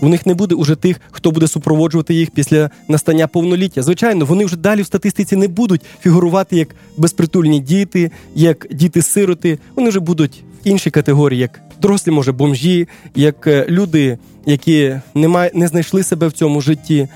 У 0.01 0.09
них 0.09 0.27
не 0.27 0.35
буде 0.35 0.55
уже 0.55 0.75
тих, 0.75 1.01
хто 1.11 1.31
буде 1.31 1.49
супроводжувати 1.49 2.15
їх 2.15 2.31
після 2.31 2.71
настання 2.89 3.27
повноліття. 3.27 3.83
Звичайно, 3.83 4.25
вони 4.25 4.45
вже 4.45 4.57
далі 4.57 4.83
в 4.83 4.87
статистиці 4.87 5.37
не 5.37 5.49
будуть 5.49 5.83
фігурувати 6.01 6.57
як 6.57 6.69
безпритульні 6.97 7.61
діти, 7.61 8.11
як 8.35 8.67
діти-сироти. 8.71 9.59
Вони 9.77 9.89
вже 9.89 10.01
будуть 10.01 10.43
в 10.65 10.69
іншій 10.69 10.91
категорії, 10.91 11.41
як 11.41 11.68
дорослі, 11.81 12.11
може, 12.11 12.33
бомжі, 12.33 12.89
як 13.15 13.47
е, 13.47 13.67
люди, 13.69 14.19
які 14.47 15.01
не, 15.15 15.29
май... 15.29 15.51
не 15.55 15.69
знайшли 15.69 16.03
себе 16.03 16.27
в 16.27 16.33
цьому 16.33 16.61
житті. 16.61 17.09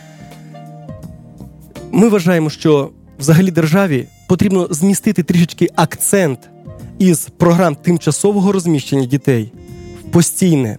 Ми 1.93 2.09
вважаємо, 2.09 2.51
що 2.51 2.91
взагалі 3.19 3.51
державі 3.51 4.07
потрібно 4.29 4.69
змістити 4.71 5.23
трішечки 5.23 5.69
акцент 5.77 6.39
із 6.99 7.29
програм 7.37 7.75
тимчасового 7.75 8.53
розміщення 8.53 9.07
дітей 9.07 9.53
в 10.01 10.11
постійне 10.11 10.79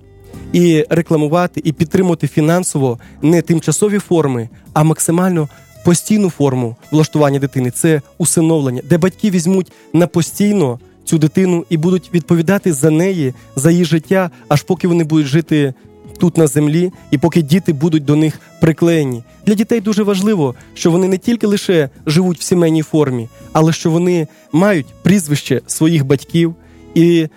і 0.54 0.86
рекламувати 0.90 1.62
і 1.63 1.72
підтримувати 1.72 2.28
фінансово 2.28 3.00
не 3.22 3.42
тимчасові 3.42 4.00
форми, 4.00 4.50
а 4.74 4.84
максимально 4.84 5.50
постійну 5.86 6.30
форму 6.30 6.75
влаштування 6.92 7.40
дитини 7.40 7.72
це 7.72 8.02
усиновлення, 8.18 8.82
де 8.90 8.98
батьки 8.98 9.30
візьмуть 9.30 9.72
на 9.94 10.08
постійно 10.08 10.80
цю 11.06 11.18
дитину 11.18 11.66
і 11.70 11.78
будуть 11.78 12.10
відповідати 12.14 12.74
за 12.74 12.90
неї, 12.90 13.34
за 13.56 13.72
її 13.72 13.86
життя, 13.86 14.32
аж 14.48 14.64
поки 14.64 14.88
вони 14.88 15.04
будуть 15.04 15.28
жити 15.28 15.74
тут 16.20 16.38
на 16.38 16.48
землі, 16.48 16.92
і 17.12 17.18
поки 17.18 17.42
діти 17.42 17.74
будуть 17.74 18.06
до 18.06 18.16
них 18.16 18.40
приклеєні. 18.62 19.24
Для 19.46 19.54
дітей 19.54 19.82
дуже 19.82 20.04
важливо, 20.04 20.56
що 20.74 20.92
вони 20.92 21.08
не 21.08 21.18
тільки 21.18 21.48
лише 21.48 21.90
живуть 22.06 22.40
в 22.40 22.44
сімейній 22.44 22.82
формі, 22.82 23.30
але 23.52 23.74
що 23.74 23.92
вони 23.92 24.28
мають 24.52 24.86
прізвище 25.02 25.62
своїх 25.68 26.06
батьків, 26.06 26.56
і 26.96 27.28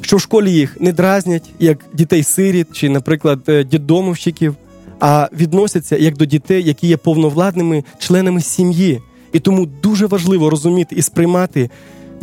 що 0.00 0.16
в 0.16 0.20
школі 0.20 0.52
їх 0.52 0.80
не 0.80 0.92
дразнять 0.92 1.50
як 1.58 1.78
дітей-сиріт 1.92 2.66
чи, 2.72 2.88
наприклад, 2.88 3.40
е, 3.48 3.64
дідомовщиків, 3.64 4.54
а 5.00 5.28
відносяться 5.32 5.96
як 5.96 6.16
до 6.16 6.24
дітей, 6.24 6.62
які 6.62 6.86
є 6.86 6.96
повновладними 6.96 7.84
членами 7.98 8.40
сім'ї. 8.40 9.00
І 9.32 9.40
тому 9.40 9.66
дуже 9.66 10.06
важливо 10.06 10.50
розуміти 10.50 10.96
і 10.96 11.02
сприймати 11.02 11.70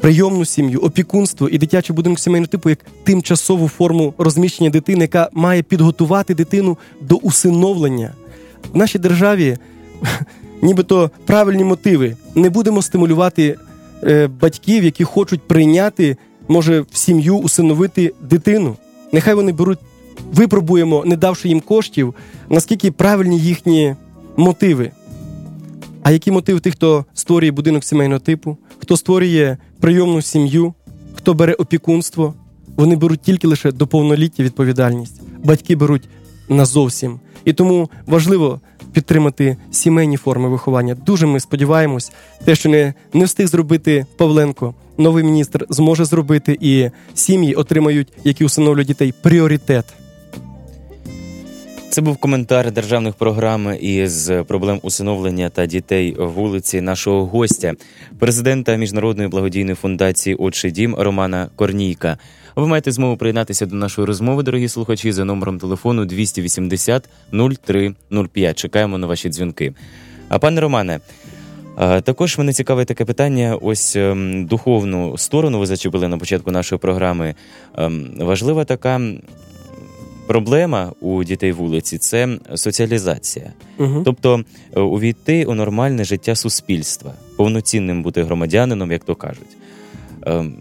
прийомну 0.01 0.45
сім'ю, 0.45 0.79
опікунство 0.79 1.49
і 1.49 1.57
дитячий 1.57 1.95
будинок 1.95 2.19
сімейного 2.19 2.47
типу 2.47 2.69
як 2.69 2.79
тимчасову 3.03 3.67
форму 3.67 4.13
розміщення 4.17 4.69
дитини, 4.69 5.01
яка 5.01 5.29
має 5.33 5.63
підготувати 5.63 6.35
дитину 6.35 6.77
до 7.01 7.15
усиновлення. 7.15 8.13
В 8.73 8.77
нашій 8.77 8.99
державі 8.99 9.57
нібито 10.61 11.11
правильні 11.25 11.63
мотиви. 11.63 12.15
Не 12.35 12.49
будемо 12.49 12.81
стимулювати 12.81 13.57
е, 14.03 14.27
батьків, 14.27 14.83
які 14.83 15.03
хочуть 15.03 15.41
прийняти, 15.41 16.17
може, 16.47 16.81
в 16.91 16.97
сім'ю 16.97 17.37
усиновити 17.37 18.13
дитину. 18.21 18.75
Нехай 19.11 19.33
вони 19.33 19.51
беруть, 19.51 19.79
випробуємо, 20.33 21.03
не 21.05 21.15
давши 21.15 21.47
їм 21.47 21.59
коштів, 21.59 22.13
наскільки 22.49 22.91
правильні 22.91 23.39
їхні 23.39 23.95
мотиви. 24.37 24.91
А 26.03 26.11
які 26.11 26.31
мотиви 26.31 26.59
тих, 26.59 26.73
хто 26.73 27.05
створює 27.13 27.51
будинок 27.51 27.83
сімейного 27.83 28.19
типу, 28.19 28.57
хто 28.79 28.97
створює 28.97 29.57
прийомну 29.83 30.21
сім'ю, 30.21 30.73
хто 31.15 31.33
бере 31.33 31.53
опікунство, 31.53 32.33
вони 32.75 32.95
беруть 32.95 33.21
тільки 33.21 33.47
лише 33.47 33.71
до 33.71 33.87
повноліття 33.87 34.43
відповідальність. 34.43 35.21
Батьки 35.43 35.75
беруть 35.75 36.09
назовсім. 36.49 37.19
І 37.45 37.53
тому 37.53 37.89
важливо 38.05 38.61
підтримати 38.93 39.57
сімейні 39.71 40.17
форми 40.17 40.49
виховання. 40.49 40.95
Дуже 40.95 41.25
ми 41.25 41.39
сподіваємось, 41.39 42.11
те, 42.45 42.55
що 42.55 42.69
не, 42.69 42.93
не 43.13 43.25
встиг 43.25 43.47
зробити 43.47 44.05
Павленко, 44.17 44.73
новий 44.97 45.23
міністр 45.23 45.65
зможе 45.69 46.05
зробити, 46.05 46.57
і 46.61 46.89
сім'ї 47.13 47.53
отримають, 47.53 48.13
які 48.23 48.45
усиновлюють 48.45 48.87
дітей, 48.87 49.13
пріоритет. 49.23 49.85
Це 51.93 52.01
був 52.01 52.17
коментар 52.17 52.71
державних 52.71 53.15
програм 53.15 53.75
із 53.81 54.31
проблем 54.47 54.79
усиновлення 54.83 55.49
та 55.49 55.65
дітей 55.65 56.15
вулиці 56.19 56.81
нашого 56.81 57.25
гостя, 57.25 57.73
президента 58.19 58.75
міжнародної 58.75 59.29
благодійної 59.29 59.75
фундації 59.75 60.35
Отчий 60.35 60.71
дім 60.71 60.95
Романа 60.95 61.49
Корнійка. 61.55 62.17
Ви 62.55 62.67
маєте 62.67 62.91
змогу 62.91 63.17
приєднатися 63.17 63.65
до 63.65 63.75
нашої 63.75 64.07
розмови, 64.07 64.43
дорогі 64.43 64.67
слухачі, 64.67 65.11
за 65.11 65.25
номером 65.25 65.59
телефону 65.59 66.05
280 66.05 67.09
0305. 67.31 68.57
Чекаємо 68.57 68.97
на 68.97 69.07
ваші 69.07 69.29
дзвінки. 69.29 69.73
А 70.29 70.39
пане 70.39 70.61
Романе. 70.61 70.99
Також 72.03 72.37
мене 72.37 72.53
цікавить 72.53 72.87
таке 72.87 73.05
питання. 73.05 73.57
Ось 73.61 73.95
ем, 73.95 74.45
духовну 74.45 75.17
сторону 75.17 75.59
ви 75.59 75.65
зачепили 75.65 76.07
на 76.07 76.17
початку 76.17 76.51
нашої 76.51 76.79
програми. 76.79 77.35
Ем, 77.77 78.11
Важлива 78.19 78.65
така 78.65 79.01
проблема 80.27 80.91
у 81.01 81.23
дітей 81.23 81.51
вулиці 81.51 81.97
це 81.97 82.39
соціалізація. 82.55 83.53
Угу. 83.77 84.01
Тобто 84.05 84.43
е, 84.75 84.79
увійти 84.79 85.45
у 85.45 85.53
нормальне 85.53 86.03
життя 86.03 86.35
суспільства, 86.35 87.13
повноцінним 87.37 88.03
бути 88.03 88.23
громадянином, 88.23 88.91
як 88.91 89.03
то 89.03 89.15
кажуть. 89.15 89.57
Ем, 90.25 90.55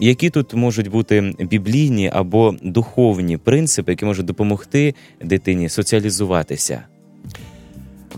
Які 0.00 0.30
тут 0.30 0.54
можуть 0.54 0.88
бути 0.88 1.34
біблійні 1.38 2.10
або 2.14 2.54
духовні 2.62 3.36
принципи, 3.36 3.92
які 3.92 4.04
можуть 4.04 4.26
допомогти 4.26 4.94
дитині 5.20 5.68
соціалізуватися? 5.68 6.82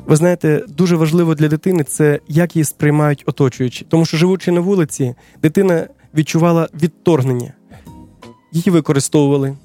Ви 0.07 0.17
знаєте, 0.17 0.65
дуже 0.69 0.97
важливо 0.97 1.35
для 1.35 1.49
дитини 1.49 1.85
це 1.85 2.21
як 2.29 2.57
її 2.57 2.65
сприймають 2.65 3.23
оточуючі. 3.27 3.87
Тому 3.89 4.05
що, 4.05 4.17
живучи 4.17 4.53
на 4.53 4.61
вулиці, 4.61 5.15
дитина 5.43 5.89
відчувала 6.15 6.69
відторгнення. 6.83 7.53
Її 8.53 8.71
використовували, 8.71 9.57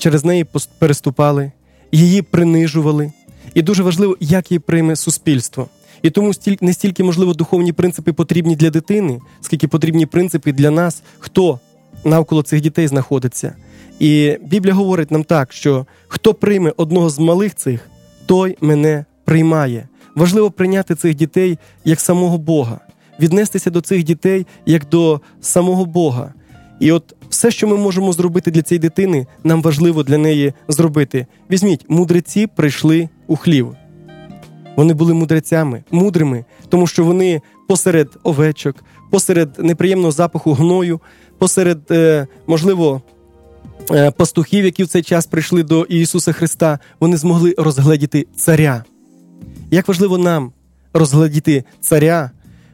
через 0.00 0.24
неї 0.24 0.46
переступали, 0.78 1.52
її 1.92 2.22
принижували. 2.22 3.12
І 3.54 3.62
дуже 3.62 3.82
важливо, 3.82 4.16
як 4.20 4.50
її 4.50 4.58
прийме 4.58 4.96
суспільство. 4.96 5.68
І 6.02 6.10
тому 6.10 6.32
не 6.60 6.72
стільки, 6.72 7.04
можливо, 7.04 7.34
духовні 7.34 7.72
принципи 7.72 8.12
потрібні 8.12 8.56
для 8.56 8.70
дитини, 8.70 9.20
скільки 9.40 9.68
потрібні 9.68 10.06
принципи 10.06 10.52
для 10.52 10.70
нас, 10.70 11.02
хто 11.18 11.60
навколо 12.04 12.42
цих 12.42 12.60
дітей 12.60 12.88
знаходиться. 12.88 13.56
І 13.98 14.38
Біблія 14.46 14.74
говорить 14.74 15.10
нам 15.10 15.24
так, 15.24 15.52
що 15.52 15.86
хто 16.08 16.34
прийме 16.34 16.72
одного 16.76 17.10
з 17.10 17.18
малих 17.18 17.54
цих, 17.54 17.90
той 18.26 18.56
мене 18.60 19.04
приймає. 19.24 19.88
Важливо 20.14 20.50
прийняти 20.50 20.94
цих 20.94 21.14
дітей 21.14 21.58
як 21.84 22.00
самого 22.00 22.38
Бога, 22.38 22.80
віднестися 23.20 23.70
до 23.70 23.80
цих 23.80 24.04
дітей 24.04 24.46
як 24.66 24.88
до 24.88 25.20
самого 25.40 25.84
Бога. 25.84 26.34
І 26.80 26.92
от 26.92 27.14
все, 27.28 27.50
що 27.50 27.68
ми 27.68 27.76
можемо 27.76 28.12
зробити 28.12 28.50
для 28.50 28.62
цієї 28.62 28.80
дитини, 28.80 29.26
нам 29.44 29.62
важливо 29.62 30.02
для 30.02 30.18
неї 30.18 30.52
зробити. 30.68 31.26
Візьміть, 31.50 31.84
мудреці 31.88 32.46
прийшли 32.46 33.08
у 33.26 33.36
хлів. 33.36 33.76
Вони 34.76 34.94
були 34.94 35.14
мудрецями, 35.14 35.84
мудрими, 35.90 36.44
тому 36.68 36.86
що 36.86 37.04
вони 37.04 37.40
посеред 37.68 38.18
овечок, 38.22 38.76
посеред 39.10 39.58
неприємного 39.58 40.12
запаху 40.12 40.52
гною, 40.52 41.00
посеред, 41.38 41.78
е, 41.90 42.26
можливо, 42.46 43.02
е, 43.90 44.10
пастухів, 44.10 44.64
які 44.64 44.84
в 44.84 44.88
цей 44.88 45.02
час 45.02 45.26
прийшли 45.26 45.62
до 45.62 45.82
Ісуса 45.84 46.32
Христа, 46.32 46.78
вони 47.00 47.16
змогли 47.16 47.54
розгледіти 47.58 48.26
царя. 48.36 48.84
Як 49.70 49.88
важливо 49.88 50.18
нам 50.18 50.52
розгледіти 50.92 51.64
царя, 51.80 52.30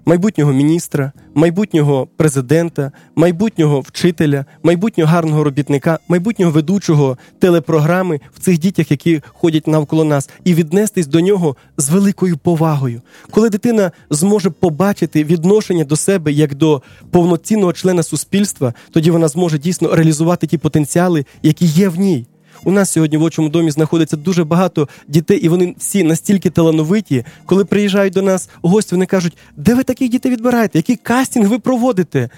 майбутнього 0.06 0.52
міністра, 0.52 1.12
майбутнього 1.34 2.08
президента, 2.16 2.92
майбутнього 3.16 3.80
вчителя, 3.80 4.44
майбутнього 4.62 5.10
гарного 5.10 5.44
робітника, 5.44 5.98
майбутнього 6.08 6.52
ведучого 6.52 7.18
телепрограми 7.38 8.20
в 8.34 8.40
цих 8.40 8.58
дітях, 8.58 8.90
які 8.90 9.22
ходять 9.28 9.66
навколо 9.66 10.04
нас, 10.04 10.30
і 10.44 10.54
віднестись 10.54 11.06
до 11.06 11.20
нього 11.20 11.56
з 11.76 11.90
великою 11.90 12.36
повагою. 12.38 13.02
Коли 13.30 13.50
дитина 13.50 13.92
зможе 14.10 14.50
побачити 14.50 15.24
відношення 15.24 15.84
до 15.84 15.96
себе 15.96 16.32
як 16.32 16.54
до 16.54 16.82
повноцінного 17.10 17.72
члена 17.72 18.02
суспільства, 18.02 18.74
тоді 18.90 19.10
вона 19.10 19.28
зможе 19.28 19.58
дійсно 19.58 19.94
реалізувати 19.94 20.46
ті 20.46 20.58
потенціали, 20.58 21.24
які 21.42 21.66
є 21.66 21.88
в 21.88 21.98
ній. 21.98 22.26
У 22.64 22.70
нас 22.70 22.90
сьогодні 22.90 23.16
в 23.16 23.22
очому 23.22 23.48
домі 23.48 23.70
знаходиться 23.70 24.16
дуже 24.16 24.44
багато 24.44 24.88
дітей, 25.08 25.38
і 25.38 25.48
вони 25.48 25.74
всі 25.78 26.02
настільки 26.02 26.50
талановиті, 26.50 27.24
коли 27.46 27.64
приїжджають 27.64 28.14
до 28.14 28.22
нас 28.22 28.48
гості, 28.62 28.94
вони 28.94 29.06
кажуть, 29.06 29.36
де 29.56 29.74
ви 29.74 29.84
таких 29.84 30.08
дітей 30.08 30.32
відбираєте? 30.32 30.78
Який 30.78 30.96
кастинг 30.96 31.48
ви 31.48 31.58
проводите? 31.58 32.30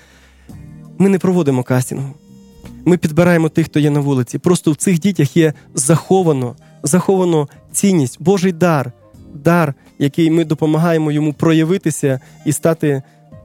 Ми 0.98 1.09
не 1.09 1.18
проводимо 1.18 1.62
кастингу. 1.62 2.14
Ми 2.85 2.96
підбираємо 2.96 3.48
тих, 3.48 3.66
хто 3.66 3.81
є 3.81 3.90
на 3.90 4.00
вулиці. 4.00 4.38
Просто 4.38 4.72
в 4.72 4.76
цих 4.76 4.98
дітях 5.00 5.37
є 5.37 5.52
заховано, 5.74 6.57
заховано 6.83 7.48
цінність, 7.72 8.22
Божий 8.22 8.52
дар, 8.52 8.92
дар, 9.35 9.74
який 9.98 10.31
ми 10.31 10.44
допомагаємо 10.44 11.12
йому 11.12 11.33
проявитися 11.33 12.20
і 12.44 12.52
стати 12.52 13.02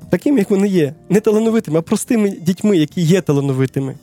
таким, 0.10 0.38
як 0.38 0.50
вони 0.50 0.68
є, 0.68 0.94
не 1.10 1.20
талановитими, 1.20 1.80
а 1.80 1.82
простими 1.82 2.30
дітьми, 2.30 2.78
які 2.78 3.02
є 3.02 3.22
талановитими. 3.22 3.96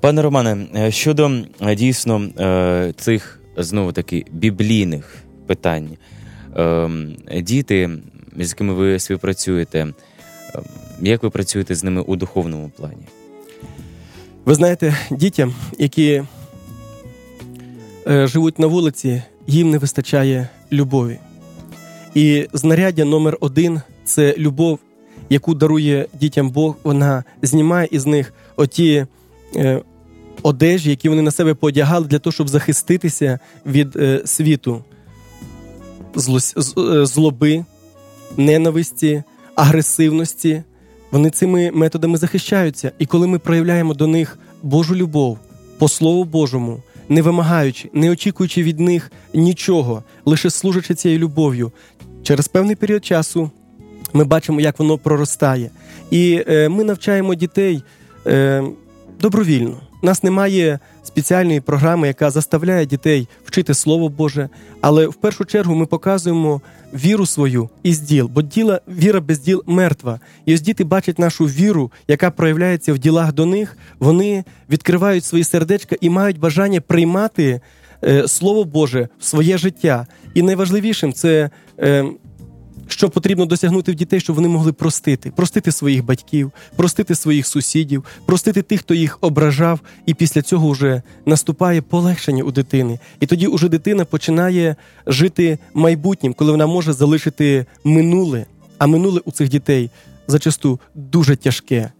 Пане 0.00 0.22
Романе, 0.22 0.66
е, 0.76 0.90
щодо 0.90 1.30
е, 1.60 1.74
дійсно 1.74 2.28
е, 2.38 2.92
цих 2.96 3.40
знову 3.56 3.92
таки 3.92 4.24
біблійних 4.30 5.16
питань, 5.46 5.88
ем, 6.56 7.16
діти, 7.40 7.90
з 8.38 8.48
якими 8.48 8.74
ви 8.74 8.98
співпрацюєте, 8.98 9.80
ем, 9.80 9.94
як 11.00 11.22
ви 11.22 11.30
працюєте 11.30 11.74
з 11.74 11.84
ними 11.84 12.00
у 12.00 12.16
духовному 12.16 12.70
плані? 12.76 13.06
Ви 14.44 14.54
знаєте, 14.54 14.96
дітям, 15.10 15.54
які 15.78 16.22
живуть 18.06 18.58
на 18.58 18.66
вулиці, 18.66 19.22
їм 19.46 19.70
не 19.70 19.78
вистачає 19.78 20.48
любові. 20.72 21.18
І 22.14 22.48
знаряддя 22.52 23.04
номер 23.04 23.36
один 23.40 23.80
це 24.04 24.34
любов, 24.38 24.78
яку 25.30 25.54
дарує 25.54 26.06
дітям 26.20 26.50
Бог. 26.50 26.76
Вона 26.84 27.24
знімає 27.42 27.88
із 27.90 28.06
них 28.06 28.34
оті 28.56 29.06
одежі, 30.42 30.90
які 30.90 31.08
вони 31.08 31.22
на 31.22 31.30
себе 31.30 31.54
подягали 31.54 32.06
для 32.06 32.18
того, 32.18 32.32
щоб 32.32 32.48
захиститися 32.48 33.38
від 33.66 33.96
е, 33.96 34.22
світу, 34.24 34.84
е, 36.16 37.06
злоби, 37.06 37.64
ненависті, 38.36 39.22
агресивності. 39.54 40.62
Вони 41.10 41.30
цими 41.30 41.70
методами 41.70 42.18
захищаються. 42.18 42.92
І 42.98 43.06
коли 43.06 43.26
ми 43.26 43.38
проявляємо 43.38 43.94
до 43.94 44.06
них 44.06 44.38
Божу 44.62 44.96
любов 44.96 45.38
по 45.78 45.88
Слову 45.88 46.24
Божому, 46.24 46.82
не 47.08 47.22
вимагаючи, 47.22 47.90
не 47.92 48.10
очікуючи 48.10 48.62
від 48.62 48.80
них 48.80 49.12
нічого, 49.34 50.02
лише 50.24 50.50
служачи 50.50 50.94
цією 50.94 51.20
любов'ю, 51.20 51.72
через 52.22 52.48
певний 52.48 52.76
період 52.76 53.04
часу 53.04 53.50
ми 54.12 54.24
бачимо, 54.24 54.60
як 54.60 54.78
воно 54.78 54.98
проростає. 54.98 55.70
І 56.10 56.44
е, 56.48 56.68
ми 56.68 56.84
навчаємо 56.84 57.34
дітей 57.34 57.82
е, 58.26 58.62
добровільно. 59.22 59.80
У 60.02 60.06
нас 60.06 60.22
немає 60.22 60.78
спеціальної 61.02 61.60
програми, 61.60 62.06
яка 62.06 62.30
заставляє 62.30 62.86
дітей 62.86 63.28
вчити 63.44 63.74
Слово 63.74 64.08
Боже, 64.08 64.48
але 64.80 65.06
в 65.06 65.14
першу 65.14 65.44
чергу 65.44 65.74
ми 65.74 65.86
показуємо 65.86 66.60
віру 66.94 67.26
свою 67.26 67.70
із 67.82 68.00
діл, 68.00 68.30
бо 68.34 68.42
діла, 68.42 68.80
віра 68.88 69.20
без 69.20 69.38
діл 69.38 69.62
мертва. 69.66 70.20
І 70.46 70.54
ось 70.54 70.60
діти 70.60 70.84
бачать 70.84 71.18
нашу 71.18 71.44
віру, 71.44 71.92
яка 72.08 72.30
проявляється 72.30 72.92
в 72.92 72.98
ділах 72.98 73.32
до 73.32 73.46
них. 73.46 73.76
Вони 74.00 74.44
відкривають 74.70 75.24
свої 75.24 75.44
сердечка 75.44 75.96
і 76.00 76.10
мають 76.10 76.38
бажання 76.38 76.80
приймати 76.80 77.60
е, 78.04 78.28
Слово 78.28 78.64
Боже 78.64 79.08
в 79.20 79.24
своє 79.24 79.58
життя. 79.58 80.06
І 80.34 80.42
найважливішим 80.42 81.12
це. 81.12 81.50
Що 82.88 83.10
потрібно 83.10 83.46
досягнути 83.46 83.92
в 83.92 83.94
дітей, 83.94 84.20
щоб 84.20 84.36
вони 84.36 84.48
могли 84.48 84.72
простити, 84.72 85.30
простити 85.30 85.72
своїх 85.72 86.04
батьків, 86.04 86.52
простити 86.76 87.14
своїх 87.14 87.46
сусідів, 87.46 88.04
простити 88.26 88.62
тих, 88.62 88.80
хто 88.80 88.94
їх 88.94 89.18
ображав, 89.20 89.80
і 90.06 90.14
після 90.14 90.42
цього 90.42 90.70
вже 90.70 91.02
наступає 91.26 91.82
полегшення 91.82 92.44
у 92.44 92.52
дитини. 92.52 92.98
І 93.20 93.26
тоді 93.26 93.46
уже 93.46 93.68
дитина 93.68 94.04
починає 94.04 94.76
жити 95.06 95.58
майбутнім, 95.74 96.34
коли 96.34 96.50
вона 96.50 96.66
може 96.66 96.92
залишити 96.92 97.66
минуле. 97.84 98.46
А 98.78 98.86
минуле 98.86 99.20
у 99.24 99.30
цих 99.30 99.48
дітей 99.48 99.90
зачасту 100.26 100.80
дуже 100.94 101.36
тяжке. 101.36 101.92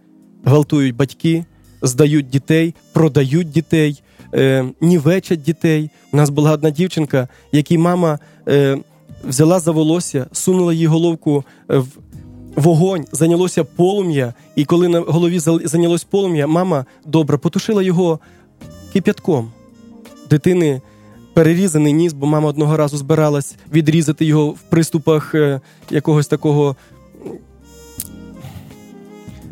Гвалтують 0.45 0.95
батьки, 0.95 1.45
здають 1.81 2.29
дітей, 2.29 2.75
продають 2.93 3.51
дітей, 3.51 4.01
е, 4.33 4.65
нівечать 4.81 5.41
дітей. 5.41 5.89
У 6.11 6.17
нас 6.17 6.29
була 6.29 6.51
одна 6.51 6.69
дівчинка, 6.69 7.27
якій 7.51 7.77
мама. 7.77 8.19
Е, 8.47 8.77
взяла 9.23 9.59
за 9.59 9.71
волосся, 9.71 10.27
сунула 10.31 10.73
її 10.73 10.87
головку 10.87 11.43
е, 11.71 11.77
в 11.77 11.87
вогонь, 12.55 13.05
зайнялося 13.11 13.63
полум'я, 13.63 14.33
і 14.55 14.65
коли 14.65 14.87
на 14.87 14.99
голові 14.99 15.39
зайнялось 15.39 16.03
полум'я, 16.03 16.47
мама 16.47 16.85
добре 17.05 17.37
потушила 17.37 17.83
його 17.83 18.19
кип'ятком. 18.93 19.51
Дитини 20.29 20.81
перерізаний 21.33 21.93
ніс, 21.93 22.13
бо 22.13 22.25
мама 22.25 22.49
одного 22.49 22.77
разу 22.77 22.97
збиралась 22.97 23.55
відрізати 23.73 24.25
його 24.25 24.49
в 24.49 24.59
приступах 24.61 25.35
е, 25.35 25.61
якогось 25.89 26.27
такого 26.27 26.75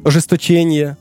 ожесточення. 0.04 0.96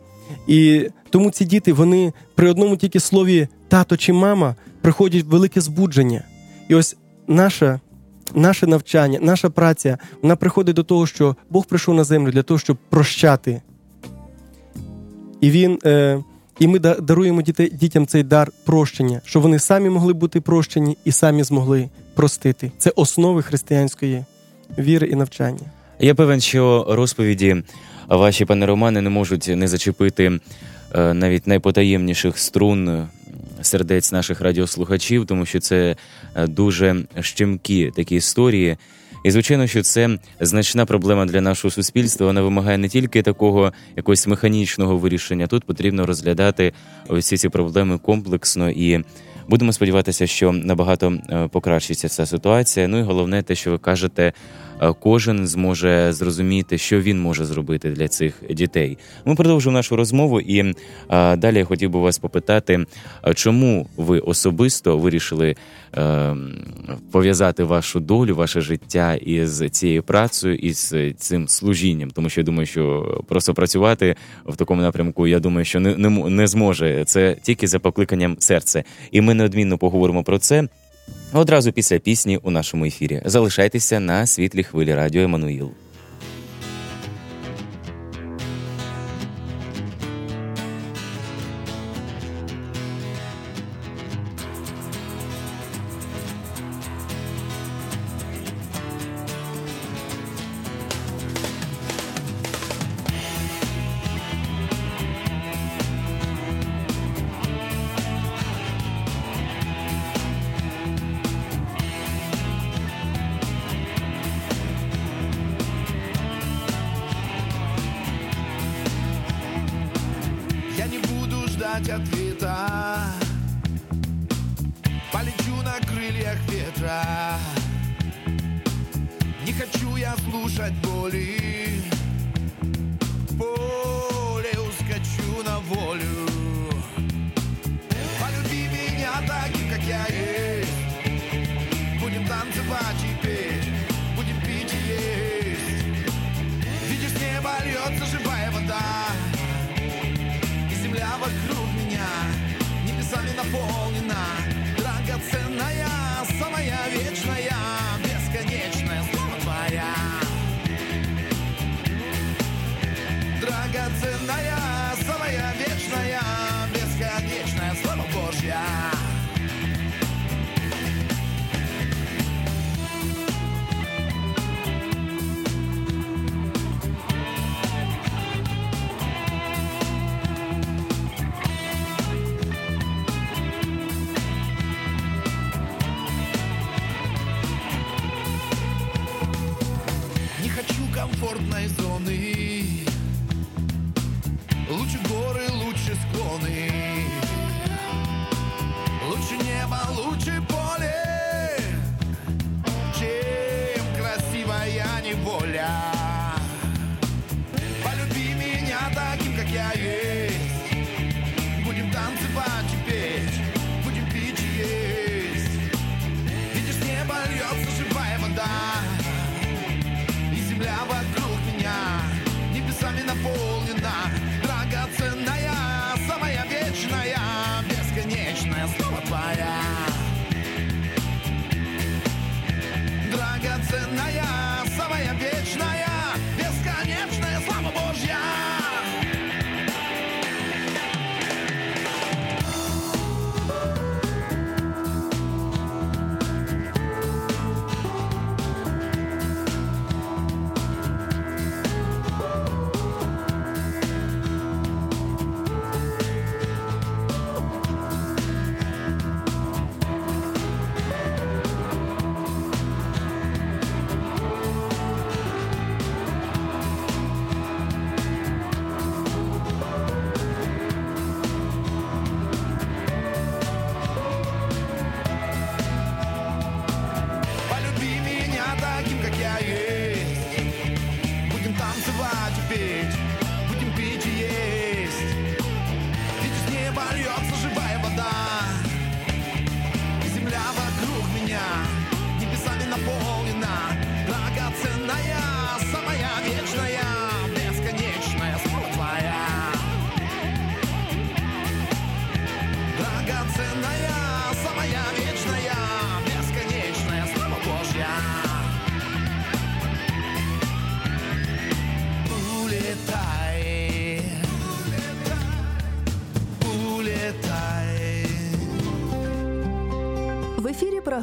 І 0.47 0.89
тому 1.11 1.31
ці 1.31 1.45
діти, 1.45 1.73
вони 1.73 2.13
при 2.35 2.51
одному 2.51 2.77
тільки 2.77 3.01
слові 3.01 3.49
тато 3.69 3.97
чи 3.97 4.13
мама 4.13 4.55
приходять 4.81 5.25
в 5.25 5.29
велике 5.29 5.61
збудження. 5.61 6.25
І 6.69 6.75
ось 6.75 6.97
наша 7.27 7.81
наше 8.35 8.67
навчання, 8.67 9.19
наша 9.23 9.51
праця, 9.51 9.99
вона 10.23 10.37
приходить 10.37 10.77
до 10.77 10.83
того, 10.83 11.07
що 11.07 11.37
Бог 11.51 11.67
прийшов 11.67 11.95
на 11.95 12.05
землю 12.05 12.31
для 12.31 12.43
того, 12.43 12.59
щоб 12.59 12.77
прощати. 12.89 13.63
І 15.41 15.51
він, 15.51 15.79
е, 15.85 16.23
і 16.59 16.67
ми 16.67 16.79
даруємо 16.79 17.43
дітям 17.73 18.07
цей 18.07 18.23
дар 18.23 18.51
прощення, 18.65 19.21
щоб 19.25 19.43
вони 19.43 19.59
самі 19.59 19.89
могли 19.91 20.13
бути 20.13 20.41
прощені 20.41 20.97
і 21.05 21.13
самі 21.13 21.43
змогли 21.43 21.89
простити. 22.15 22.73
Це 22.79 22.93
основи 22.97 23.43
християнської 23.43 24.25
віри 24.79 25.07
і 25.07 25.15
навчання. 25.15 25.73
Я 26.01 26.15
певен, 26.15 26.41
що 26.41 26.87
розповіді 26.89 27.63
ваші, 28.09 28.45
пане 28.45 28.67
Романе, 28.67 29.01
не 29.01 29.11
можуть 29.11 29.49
не 29.49 29.69
зачепити 29.69 30.41
е, 30.95 31.15
навіть 31.15 31.47
найпотаємніших 31.47 32.39
струн 32.39 33.09
сердець 33.63 34.13
наших 34.13 34.41
радіослухачів, 34.41 35.27
тому 35.27 35.47
що 35.47 35.61
це 35.61 35.97
е, 36.35 36.47
дуже 36.47 36.97
щемкі 37.21 37.93
такі 37.97 38.17
історії. 38.17 38.77
І 39.25 39.31
звичайно, 39.31 39.67
що 39.67 39.83
це 39.83 40.19
значна 40.41 40.87
проблема 40.87 41.27
для 41.27 41.41
нашого 41.41 41.71
суспільства. 41.71 42.27
Вона 42.27 42.43
вимагає 42.43 42.79
не 42.79 42.89
тільки 42.89 43.23
такого 43.23 43.73
якогось 43.97 44.27
механічного 44.27 44.99
вирішення. 44.99 45.47
Тут 45.47 45.65
потрібно 45.65 46.07
розглядати 46.07 46.73
усі 47.09 47.37
ці 47.37 47.49
проблеми 47.49 47.99
комплексно 47.99 48.71
і 48.71 49.05
будемо 49.49 49.73
сподіватися, 49.73 50.27
що 50.27 50.53
набагато 50.53 51.19
е, 51.31 51.49
покращиться 51.49 52.09
ця 52.09 52.27
ситуація. 52.27 52.89
Ну 52.89 52.99
і 52.99 53.03
головне, 53.03 53.43
те, 53.43 53.55
що 53.55 53.71
ви 53.71 53.79
кажете, 53.79 54.33
кожен 55.01 55.47
зможе 55.47 56.13
зрозуміти, 56.13 56.79
що 56.79 57.01
він 57.01 57.21
може 57.21 57.45
зробити 57.45 57.91
для 57.91 58.09
цих 58.09 58.35
дітей. 58.51 58.99
Ми 59.25 59.35
продовжуємо 59.35 59.79
нашу 59.79 59.97
розмову, 59.97 60.41
і 60.41 60.59
е, 60.59 60.75
далі 61.37 61.59
я 61.59 61.65
хотів 61.65 61.91
би 61.91 62.01
вас 62.01 62.19
попитати, 62.19 62.87
чому 63.35 63.87
ви 63.97 64.19
особисто 64.19 64.99
вирішили 64.99 65.57
е, 65.97 66.37
пов'язати 67.13 67.65
вашу 67.65 68.01
долю, 68.01 68.37
ваше 68.37 68.61
життя 68.61 69.15
із 69.15 69.63
цією 69.71 70.03
працею 70.03 70.55
із 70.55 70.95
цим 71.17 71.49
служінням? 71.49 72.11
Тому 72.11 72.29
що 72.29 72.41
я 72.41 72.45
думаю, 72.45 72.67
що 72.67 73.25
просто 73.29 73.55
працювати 73.55 74.17
в 74.47 74.57
такому 74.57 74.83
напрямку, 74.83 75.27
я 75.27 75.41
думаю, 75.41 75.65
що 75.65 75.81
не, 75.81 75.97
не, 75.97 76.09
не 76.11 76.47
зможе. 76.47 77.05
Це 77.05 77.37
тільки 77.43 77.67
за 77.67 77.79
покликанням 77.79 78.37
серця. 78.39 78.85
І 79.11 79.21
ми 79.21 79.35
неодмінно 79.35 79.79
поговоримо 79.79 80.25
про 80.25 80.39
це. 80.39 80.69
Одразу 81.33 81.73
після 81.73 81.99
пісні 81.99 82.37
у 82.43 82.51
нашому 82.51 82.85
ефірі. 82.85 83.23
Залишайтеся 83.25 84.01
на 84.01 84.27
світлій 84.27 84.63
хвилі 84.63 84.95
радіо 84.95 85.23
Еммануїл. 85.23 85.71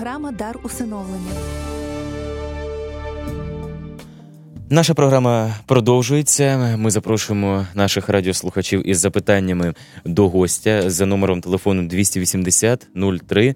Програма 0.08 0.32
Дар 0.32 0.60
усиновлення. 0.64 1.32
Наша 4.70 4.94
програма 4.94 5.56
продовжується. 5.66 6.76
Ми 6.78 6.92
запрошуємо 6.92 7.68
наших 7.76 8.10
радіослухачів 8.10 8.90
із 8.90 9.00
запитаннями 9.00 9.74
до 10.06 10.30
гостя 10.30 10.90
за 10.90 11.06
номером 11.06 11.42
телефону 11.42 11.88
280 11.88 12.88
03 13.28 13.56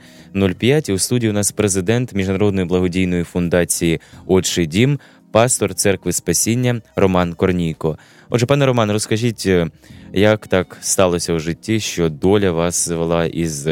05. 0.60 0.90
І 0.90 0.94
у 0.94 1.00
студії 1.00 1.30
у 1.30 1.34
нас 1.34 1.52
президент 1.52 2.14
Міжнародної 2.14 2.68
благодійної 2.68 3.24
фундації 3.24 4.02
Отчий 4.28 4.66
дім, 4.66 5.00
пастор 5.32 5.74
церкви 5.74 6.12
Спасіння 6.12 6.82
Роман 6.96 7.34
Корнійко. 7.34 7.98
Отже, 8.30 8.46
пане 8.46 8.66
Роман, 8.66 8.92
розкажіть, 8.92 9.44
е, 9.46 9.68
як 10.14 10.48
так 10.48 10.78
сталося 10.82 11.34
у 11.34 11.40
житті, 11.40 11.80
що 11.80 12.10
доля 12.10 12.52
вас 12.52 12.88
звела 12.88 13.26
із 13.26 13.68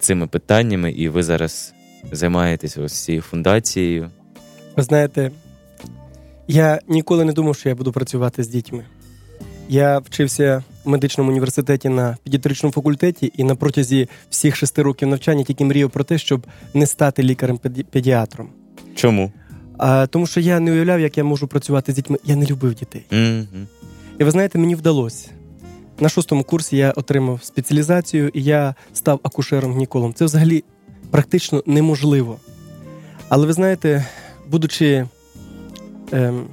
цими 0.00 0.26
питаннями, 0.26 0.92
і 0.92 1.08
ви 1.08 1.22
зараз 1.22 1.74
займаєтесь 2.12 2.78
ось 2.78 3.04
цією 3.04 3.22
фундацією. 3.22 4.10
Ви 4.76 4.82
знаєте, 4.82 5.30
я 6.48 6.80
ніколи 6.88 7.24
не 7.24 7.32
думав, 7.32 7.56
що 7.56 7.68
я 7.68 7.74
буду 7.74 7.92
працювати 7.92 8.44
з 8.44 8.48
дітьми. 8.48 8.84
Я 9.68 9.98
вчився 9.98 10.64
в 10.84 10.88
медичному 10.88 11.30
університеті 11.30 11.88
на 11.88 12.16
педіатричному 12.24 12.72
факультеті 12.72 13.32
і 13.36 13.44
на 13.44 13.54
протязі 13.54 14.08
всіх 14.30 14.56
шести 14.56 14.82
років 14.82 15.08
навчання 15.08 15.44
тільки 15.44 15.64
мріяв 15.64 15.90
про 15.90 16.04
те, 16.04 16.18
щоб 16.18 16.46
не 16.74 16.86
стати 16.86 17.22
лікарем-педіатром. 17.22 18.48
Чому? 18.94 19.32
А, 19.78 20.06
тому 20.06 20.26
що 20.26 20.40
я 20.40 20.60
не 20.60 20.72
уявляв, 20.72 21.00
як 21.00 21.18
я 21.18 21.24
можу 21.24 21.46
працювати 21.46 21.92
з 21.92 21.94
дітьми. 21.94 22.18
Я 22.24 22.36
не 22.36 22.46
любив 22.46 22.74
дітей. 22.74 23.04
Мгм. 23.10 23.66
І 24.18 24.24
ви 24.24 24.30
знаєте, 24.30 24.58
мені 24.58 24.74
вдалося. 24.74 25.28
На 26.00 26.08
шостому 26.08 26.44
курсі 26.44 26.76
я 26.76 26.90
отримав 26.90 27.40
спеціалізацію 27.42 28.30
і 28.34 28.42
я 28.42 28.74
став 28.92 29.20
акушером-гінекологом. 29.22 30.14
Це 30.14 30.24
взагалі 30.24 30.64
практично 31.10 31.62
неможливо. 31.66 32.36
Але 33.28 33.46
ви 33.46 33.52
знаєте, 33.52 34.06
будучи 34.48 35.06
ем, 36.12 36.46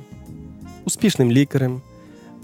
успішним 0.86 1.32
лікарем, 1.32 1.82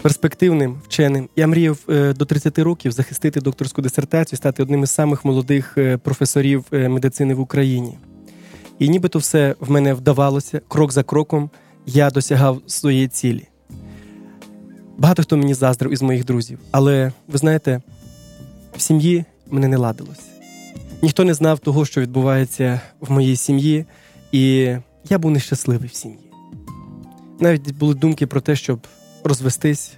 перспективним 0.02 0.80
вченим, 0.84 1.28
я 1.36 1.46
мріяв 1.46 1.78
е, 1.88 2.12
до 2.12 2.24
30 2.24 2.58
років 2.58 2.92
захистити 2.92 3.40
докторську 3.40 3.82
дисертацію, 3.82 4.36
стати 4.36 4.62
одним 4.62 4.82
із 4.82 4.90
самих 4.90 5.24
молодих 5.24 5.78
е, 5.78 5.96
професорів 5.96 6.64
е, 6.72 6.88
медицини 6.88 7.34
в 7.34 7.40
Україні. 7.40 7.98
І 8.78 8.88
нібито 8.88 9.18
все 9.18 9.54
в 9.60 9.70
мене 9.70 9.94
вдавалося, 9.94 10.60
крок 10.68 10.92
за 10.92 11.02
кроком 11.02 11.50
я 11.86 12.10
досягав 12.10 12.62
своєї 12.66 13.08
цілі. 13.08 13.48
Багато 14.98 15.22
хто 15.22 15.36
мені 15.36 15.54
заздрив 15.54 15.92
із 15.92 16.02
моїх 16.02 16.24
друзів, 16.24 16.58
але 16.70 17.12
ви 17.28 17.38
знаєте, 17.38 17.80
в 18.76 18.80
сім'ї 18.80 19.24
мене 19.50 19.68
не 19.68 19.76
ладилось. 19.76 20.24
Ніхто 21.02 21.24
не 21.24 21.34
знав 21.34 21.58
того, 21.58 21.84
що 21.84 22.00
відбувається 22.00 22.80
в 23.00 23.10
моїй 23.10 23.36
сім'ї, 23.36 23.84
і 24.32 24.76
я 25.08 25.18
був 25.18 25.30
нещасливий 25.30 25.88
в 25.88 25.94
сім'ї. 25.94 26.30
Навіть 27.40 27.74
були 27.74 27.94
думки 27.94 28.26
про 28.26 28.40
те, 28.40 28.56
щоб 28.56 28.86
розвестись, 29.24 29.92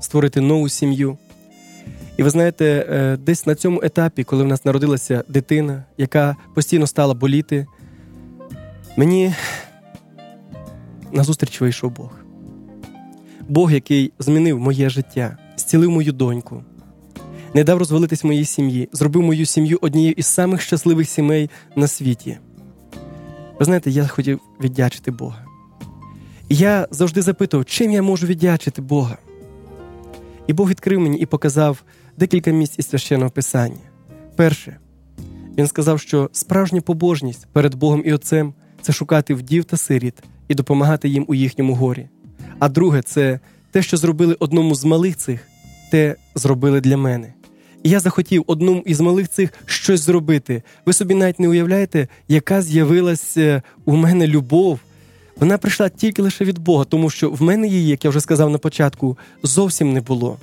створити 0.00 0.40
нову 0.40 0.68
сім'ю. 0.68 1.18
І 2.16 2.22
ви 2.22 2.30
знаєте, 2.30 2.86
е, 2.90 3.16
десь 3.16 3.46
на 3.46 3.54
цьому 3.54 3.80
етапі, 3.82 4.24
коли 4.24 4.44
в 4.44 4.46
нас 4.46 4.64
народилася 4.64 5.24
дитина, 5.28 5.84
яка 5.98 6.36
постійно 6.54 6.86
стала 6.86 7.14
боліти, 7.14 7.66
мені 8.96 9.34
назустріч 11.12 11.60
вийшов 11.60 11.90
Бог. 11.90 12.10
Бог, 13.52 13.72
який 13.72 14.12
змінив 14.18 14.58
моє 14.60 14.90
життя, 14.90 15.36
зцілив 15.56 15.90
мою 15.90 16.12
доньку, 16.12 16.64
не 17.54 17.64
дав 17.64 17.78
розвалитись 17.78 18.24
моїй 18.24 18.44
сім'ї, 18.44 18.88
зробив 18.92 19.22
мою 19.22 19.46
сім'ю 19.46 19.78
однією 19.80 20.14
із 20.16 20.26
самих 20.26 20.60
щасливих 20.60 21.08
сімей 21.08 21.50
на 21.76 21.86
світі. 21.86 22.38
Ви 23.58 23.64
знаєте, 23.64 23.90
я 23.90 24.06
хотів 24.06 24.40
віддячити 24.60 25.10
Бога. 25.10 25.46
І 26.48 26.56
я 26.56 26.88
завжди 26.90 27.22
запитував, 27.22 27.64
чим 27.64 27.90
я 27.90 28.02
можу 28.02 28.26
віддячити 28.26 28.82
Бога. 28.82 29.18
І 30.46 30.52
Бог 30.52 30.70
відкрив 30.70 31.00
мені 31.00 31.18
і 31.18 31.26
показав 31.26 31.82
декілька 32.16 32.50
місць 32.50 32.78
із 32.78 32.88
священного 32.88 33.30
писання. 33.30 33.90
Перше, 34.36 34.76
він 35.58 35.66
сказав, 35.66 36.00
що 36.00 36.30
справжня 36.32 36.80
побожність 36.80 37.46
перед 37.52 37.74
Богом 37.74 38.02
і 38.04 38.12
Отцем 38.12 38.54
це 38.82 38.92
шукати 38.92 39.34
вдів 39.34 39.64
та 39.64 39.76
сиріт 39.76 40.14
і 40.48 40.54
допомагати 40.54 41.08
їм 41.08 41.24
у 41.28 41.34
їхньому 41.34 41.74
горі. 41.74 42.08
А 42.58 42.68
друге, 42.68 43.02
це 43.02 43.40
те, 43.70 43.82
що 43.82 43.96
зробили 43.96 44.36
одному 44.38 44.74
з 44.74 44.84
малих 44.84 45.16
цих, 45.16 45.40
те 45.90 46.16
зробили 46.34 46.80
для 46.80 46.96
мене. 46.96 47.32
І 47.82 47.90
я 47.90 48.00
захотів 48.00 48.44
одному 48.46 48.82
із 48.86 49.00
малих 49.00 49.28
цих 49.28 49.50
щось 49.66 50.00
зробити. 50.00 50.62
Ви 50.86 50.92
собі 50.92 51.14
навіть 51.14 51.40
не 51.40 51.48
уявляєте, 51.48 52.08
яка 52.28 52.62
з'явилася 52.62 53.62
у 53.84 53.96
мене 53.96 54.26
любов. 54.26 54.80
Вона 55.40 55.58
прийшла 55.58 55.88
тільки 55.88 56.22
лише 56.22 56.44
від 56.44 56.58
Бога, 56.58 56.84
тому 56.84 57.10
що 57.10 57.30
в 57.30 57.42
мене 57.42 57.68
її, 57.68 57.88
як 57.88 58.04
я 58.04 58.10
вже 58.10 58.20
сказав 58.20 58.50
на 58.50 58.58
початку, 58.58 59.18
зовсім 59.42 59.92
не 59.92 60.00
було. 60.00 60.38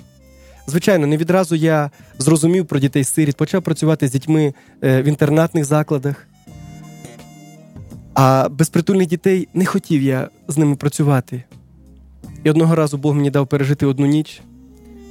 Звичайно, 0.67 1.07
не 1.07 1.17
відразу 1.17 1.55
я 1.55 1.91
зрозумів 2.17 2.65
про 2.65 2.79
дітей 2.79 3.03
сиріт, 3.03 3.37
почав 3.37 3.61
працювати 3.61 4.07
з 4.07 4.11
дітьми 4.11 4.53
е, 4.83 5.01
в 5.01 5.05
інтернатних 5.05 5.65
закладах. 5.65 6.27
А 8.13 8.49
безпритульних 8.49 9.07
дітей 9.07 9.47
не 9.53 9.65
хотів 9.65 10.01
я 10.01 10.29
з 10.47 10.57
ними 10.57 10.75
працювати. 10.75 11.43
І 12.43 12.49
одного 12.49 12.75
разу 12.75 12.97
Бог 12.97 13.15
мені 13.15 13.29
дав 13.31 13.47
пережити 13.47 13.85
одну 13.85 14.05
ніч 14.05 14.41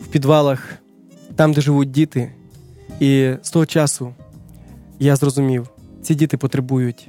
в 0.03 0.07
підвалах, 0.07 0.75
там, 1.37 1.53
де 1.53 1.61
живуть 1.61 1.91
діти. 1.91 2.33
І 3.01 3.33
з 3.43 3.51
того 3.51 3.67
часу 3.67 4.15
я 4.99 5.17
зрозумів, 5.17 5.69
ці 6.03 6.15
діти 6.15 6.37
потребують, 6.37 7.09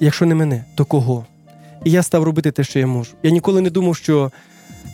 якщо 0.00 0.26
не 0.26 0.34
мене, 0.34 0.64
то 0.74 0.84
кого? 0.84 1.26
І 1.84 1.90
я 1.90 2.02
став 2.02 2.22
робити 2.22 2.50
те, 2.50 2.64
що 2.64 2.78
я 2.78 2.86
можу. 2.86 3.10
Я 3.22 3.30
ніколи 3.30 3.60
не 3.60 3.70
думав, 3.70 3.96
що 3.96 4.32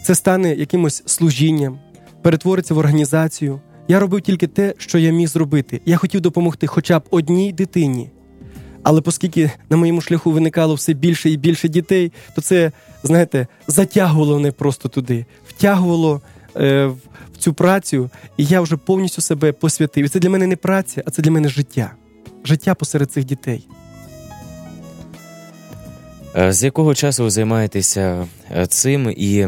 це 0.04 0.14
стане 0.14 0.54
якимось 0.54 1.02
служінням, 1.06 1.78
перетвориться 2.22 2.74
в 2.74 2.78
організацію. 2.78 3.60
Я 3.88 4.00
робив 4.00 4.20
тільки 4.20 4.46
те, 4.46 4.74
що 4.78 4.98
я 4.98 5.10
міг 5.10 5.28
зробити. 5.28 5.80
Я 5.86 5.96
хотів 5.96 6.20
допомогти 6.20 6.66
хоча 6.66 6.98
б 6.98 7.02
одній 7.10 7.52
дитині. 7.52 8.10
Але 8.82 9.02
оскільки 9.04 9.50
на 9.70 9.76
моєму 9.76 10.00
шляху 10.00 10.32
виникало 10.32 10.74
все 10.74 10.92
більше 10.92 11.30
і 11.30 11.36
більше 11.36 11.68
дітей, 11.68 12.12
то 12.34 12.40
це, 12.42 12.72
знаєте, 13.02 13.46
затягувало 13.66 14.36
мене 14.36 14.52
просто 14.52 14.88
туди, 14.88 15.26
втягувало 15.48 16.20
е, 16.56 16.86
в, 16.86 16.96
цю 17.38 17.52
працю, 17.54 18.10
і 18.36 18.44
я 18.44 18.60
вже 18.60 18.76
повністю 18.76 19.22
себе 19.22 19.52
посвятив. 19.52 20.04
І 20.04 20.08
це 20.08 20.18
для 20.18 20.30
мене 20.30 20.46
не 20.46 20.56
праця, 20.56 21.02
а 21.06 21.10
це 21.10 21.22
для 21.22 21.30
мене 21.30 21.48
життя. 21.48 21.92
Життя 22.44 22.74
посеред 22.74 23.12
цих 23.12 23.24
дітей. 23.24 23.66
Е, 26.36 26.52
З 26.52 26.64
якого 26.64 26.94
часу 26.94 27.24
ви 27.24 27.30
займаєтеся 27.30 28.26
е, 28.56 28.66
цим 28.66 29.10
і 29.16 29.46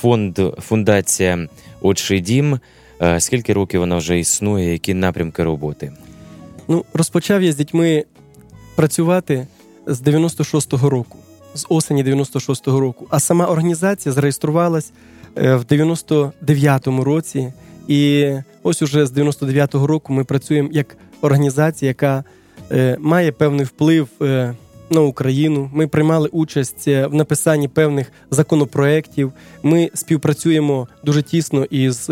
фонд 0.00 0.38
фундація 0.60 1.48
Отчий 1.80 2.20
дім? 2.20 2.58
е, 3.02 3.20
Скільки 3.20 3.52
років 3.52 3.80
вона 3.80 3.96
вже 3.96 4.18
існує? 4.18 4.72
Які 4.72 4.94
напрямки 4.94 5.44
роботи? 5.44 5.92
Ну, 6.68 6.84
розпочав 6.94 7.42
я 7.42 7.52
з 7.52 7.56
дітьми 7.56 8.04
працювати 8.74 9.46
з 9.86 10.02
96-го 10.02 10.90
року, 10.90 11.18
з 11.54 11.66
осені 11.68 12.04
96-го 12.04 12.80
року. 12.80 13.06
А 13.10 13.20
сама 13.20 13.46
організація 13.46 14.12
зареєструвалась 14.12 14.92
е, 15.36 15.54
в 15.54 15.62
99-му 15.62 17.04
році. 17.04 17.52
І 17.88 18.30
ось 18.62 18.82
уже 18.82 19.06
з 19.06 19.12
99-го 19.12 19.86
року 19.86 20.12
ми 20.12 20.24
працюємо 20.24 20.68
як 20.72 20.96
організація, 21.20 21.88
яка 21.88 22.24
е, 22.72 22.96
має 23.00 23.32
певний 23.32 23.64
вплив 23.64 24.08
е, 24.22 24.54
на 24.90 25.00
Україну. 25.00 25.70
Ми 25.72 25.86
приймали 25.86 26.28
участь 26.32 26.86
в 26.86 27.10
написанні 27.12 27.68
певних 27.68 28.12
законопроєктів. 28.30 29.32
Ми 29.62 29.90
співпрацюємо 29.94 30.88
дуже 31.04 31.22
тісно 31.22 31.64
із 31.64 32.10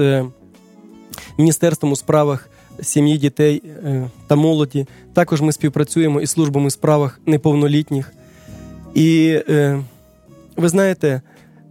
Міністерством 1.38 1.92
у 1.92 1.96
справах 1.96 2.48
сім'ї 2.82 3.18
дітей 3.18 3.62
е, 3.66 4.10
та 4.26 4.36
молоді. 4.36 4.86
Також 5.12 5.40
ми 5.40 5.52
співпрацюємо 5.52 6.20
із 6.20 6.30
службами 6.30 6.66
у 6.66 6.70
справах 6.70 7.20
неповнолітніх. 7.26 8.12
І 8.94 9.40
е, 9.48 9.82
ви 10.56 10.68
знаєте, 10.68 11.22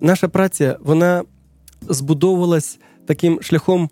наша 0.01 0.27
праця 0.27 0.77
вона 0.83 1.23
збудовувалась 1.89 2.79
таким 3.05 3.41
шляхом 3.41 3.89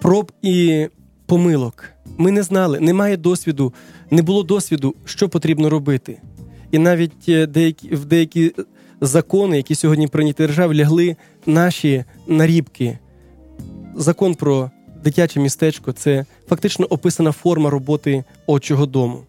проб 0.00 0.32
і 0.42 0.86
помилок. 1.26 1.84
Ми 2.18 2.30
не 2.30 2.42
знали, 2.42 2.80
немає 2.80 3.16
досвіду, 3.16 3.74
не 4.10 4.22
було 4.22 4.42
досвіду, 4.42 4.94
що 5.04 5.28
потрібно 5.28 5.70
робити. 5.70 6.20
І 6.70 6.78
навіть 6.78 7.28
е, 7.28 7.46
деякі, 7.46 7.88
в 7.94 8.04
деякі 8.04 8.54
закони, 9.00 9.56
які 9.56 9.74
сьогодні 9.74 10.06
прийняті 10.06 10.42
держави, 10.42 10.74
лягли 10.74 11.16
наші 11.46 12.04
нарібки. 12.26 12.98
Закон 13.96 14.34
про 14.34 14.70
дитяче 15.04 15.40
містечко 15.40 15.92
це 15.92 16.24
фактично 16.48 16.86
описана 16.86 17.32
форма 17.32 17.70
роботи 17.70 18.24
отчого 18.46 18.86
дому. 18.86 19.22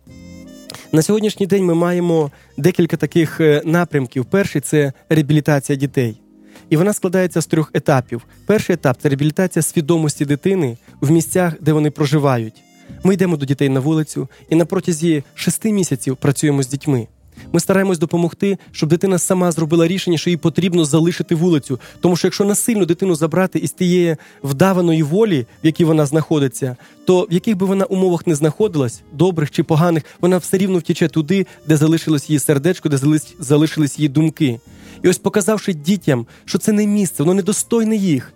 На 0.91 1.01
сьогоднішній 1.01 1.45
день 1.45 1.65
ми 1.65 1.73
маємо 1.73 2.31
декілька 2.57 2.97
таких 2.97 3.41
е, 3.41 3.61
напрямків. 3.65 4.25
Перший 4.25 4.61
це 4.61 4.93
реабілітація 5.09 5.77
дітей. 5.77 6.21
І 6.69 6.77
вона 6.77 6.93
складається 6.93 7.41
з 7.41 7.47
трьох 7.47 7.71
етапів. 7.73 8.21
Перший 8.45 8.73
етап 8.73 8.97
це 9.01 9.09
реабілітація 9.09 9.63
свідомості 9.63 10.25
дитини 10.25 10.77
в 11.01 11.11
місцях, 11.11 11.53
де 11.61 11.73
вони 11.73 11.91
проживають. 11.91 12.63
Ми 13.03 13.13
йдемо 13.13 13.37
до 13.37 13.45
дітей 13.45 13.69
на 13.69 13.79
вулицю 13.79 14.27
і 14.49 14.55
на 14.55 14.65
протязі 14.65 15.23
шести 15.35 15.71
місяців 15.71 16.17
працюємо 16.17 16.63
з 16.63 16.67
дітьми. 16.67 17.07
Ми 17.53 17.59
стараємось 17.59 17.99
допомогти, 17.99 18.57
щоб 18.71 18.89
дитина 18.89 19.19
сама 19.19 19.51
зробила 19.51 19.87
рішення, 19.87 20.17
що 20.17 20.29
їй 20.29 20.37
потрібно 20.37 20.85
залишити 20.85 21.35
вулицю. 21.35 21.79
Тому 22.01 22.15
що 22.15 22.27
якщо 22.27 22.45
насильно 22.45 22.85
дитину 22.85 23.15
забрати 23.15 23.59
із 23.59 23.71
тієї 23.71 24.17
вдаваної 24.43 25.03
волі, 25.03 25.45
в 25.63 25.65
якій 25.65 25.85
вона 25.85 26.05
знаходиться, 26.05 26.75
то 27.05 27.21
в 27.21 27.33
яких 27.33 27.57
би 27.57 27.65
вона 27.65 27.85
умовах 27.85 28.27
не 28.27 28.35
знаходилась, 28.35 29.01
добрих 29.13 29.51
чи 29.51 29.63
поганих, 29.63 30.03
вона 30.21 30.37
все 30.37 30.57
рівно 30.57 30.77
втіче 30.77 31.07
туди, 31.07 31.45
де 31.67 31.77
залишилось 31.77 32.29
її 32.29 32.39
сердечко, 32.39 32.89
де 32.89 32.95
залиш- 32.97 33.33
залишились 33.39 33.99
її 33.99 34.09
думки. 34.09 34.59
І 35.03 35.09
ось 35.09 35.17
показавши 35.17 35.73
дітям, 35.73 36.25
що 36.45 36.57
це 36.57 36.71
не 36.71 36.87
місце, 36.87 37.23
воно 37.23 37.33
недостойне 37.33 37.95
їх. 37.95 38.33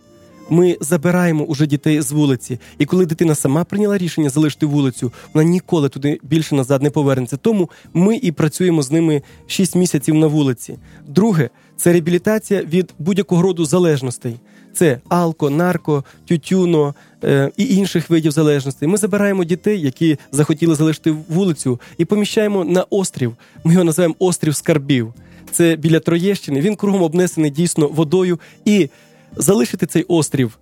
Ми 0.49 0.77
забираємо 0.81 1.43
уже 1.43 1.67
дітей 1.67 2.01
з 2.01 2.11
вулиці, 2.11 2.59
і 2.77 2.85
коли 2.85 3.05
дитина 3.05 3.35
сама 3.35 3.63
прийняла 3.63 3.97
рішення 3.97 4.29
залишити 4.29 4.65
вулицю, 4.65 5.11
вона 5.33 5.49
ніколи 5.49 5.89
туди 5.89 6.19
більше 6.23 6.55
назад 6.55 6.83
не 6.83 6.89
повернеться. 6.89 7.37
Тому 7.37 7.69
ми 7.93 8.15
і 8.15 8.31
працюємо 8.31 8.81
з 8.81 8.91
ними 8.91 9.21
6 9.47 9.75
місяців 9.75 10.15
на 10.15 10.27
вулиці. 10.27 10.77
Друге 11.07 11.49
це 11.77 11.91
реабілітація 11.91 12.61
від 12.61 12.93
будь-якого 12.99 13.41
роду 13.41 13.65
залежностей. 13.65 14.35
Це 14.73 14.99
алко, 15.09 15.49
нарко, 15.49 16.03
тютюно 16.25 16.95
е, 17.23 17.51
і 17.57 17.75
інших 17.75 18.09
видів 18.09 18.31
залежностей. 18.31 18.87
Ми 18.87 18.97
забираємо 18.97 19.43
дітей, 19.43 19.81
які 19.81 20.17
захотіли 20.31 20.75
залишити 20.75 21.11
вулицю, 21.11 21.79
і 21.97 22.05
поміщаємо 22.05 22.63
на 22.63 22.85
острів. 22.89 23.35
Ми 23.63 23.73
його 23.73 23.83
називаємо 23.83 24.15
острів 24.19 24.55
скарбів. 24.55 25.13
Це 25.51 25.75
біля 25.75 25.99
Троєщини. 25.99 26.61
Він 26.61 26.75
кругом 26.75 27.03
обнесений 27.03 27.51
дійсно 27.51 27.87
водою 27.87 28.39
і 28.65 28.89
залишити 29.35 29.85
цей 29.85 30.03
острів 30.03 30.59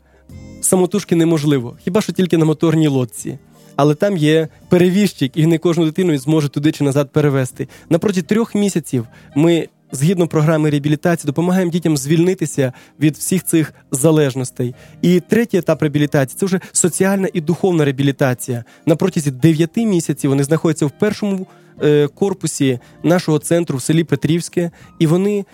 самотужки 0.62 1.16
неможливо, 1.16 1.78
хіба 1.84 2.02
що 2.02 2.14
тільки 2.14 2.38
на 2.38 2.46
моторній 2.46 2.88
лодці. 2.88 3.38
Але 3.76 3.96
там 3.96 4.18
є 4.18 4.48
перевізчик, 4.70 5.38
і 5.38 5.46
не 5.46 5.58
кожну 5.58 5.86
дитину 5.86 6.18
зможе 6.18 6.50
туди 6.50 6.72
чи 6.72 6.84
назад 6.84 7.12
перевезти. 7.12 7.68
На 7.90 8.00
протязі 8.00 8.22
трьох 8.22 8.56
місяців 8.56 9.08
ми, 9.36 9.68
згідно 9.92 10.28
програми 10.28 10.70
реабілітації, 10.70 11.28
допомагаємо 11.28 11.72
дітям 11.72 11.98
звільнитися 11.98 12.74
від 13.00 13.18
всіх 13.18 13.44
цих 13.44 13.74
залежностей. 13.92 14.76
І 15.02 15.20
третій 15.20 15.58
етап 15.58 15.82
реабілітації 15.82 16.38
це 16.40 16.46
вже 16.46 16.60
соціальна 16.72 17.28
і 17.34 17.42
духовна 17.42 17.86
реабілітація. 17.86 18.64
На 18.86 18.96
протязі 18.96 19.32
дев'яти 19.32 19.86
місяців 19.86 20.30
вони 20.30 20.44
знаходяться 20.44 20.86
в 20.86 20.92
першому 21.00 21.48
е, 21.84 22.08
корпусі 22.08 22.80
нашого 23.04 23.40
центру 23.40 23.78
в 23.78 23.82
селі 23.82 24.04
Петрівське, 24.04 24.72
і 25.00 25.08
вони 25.08 25.46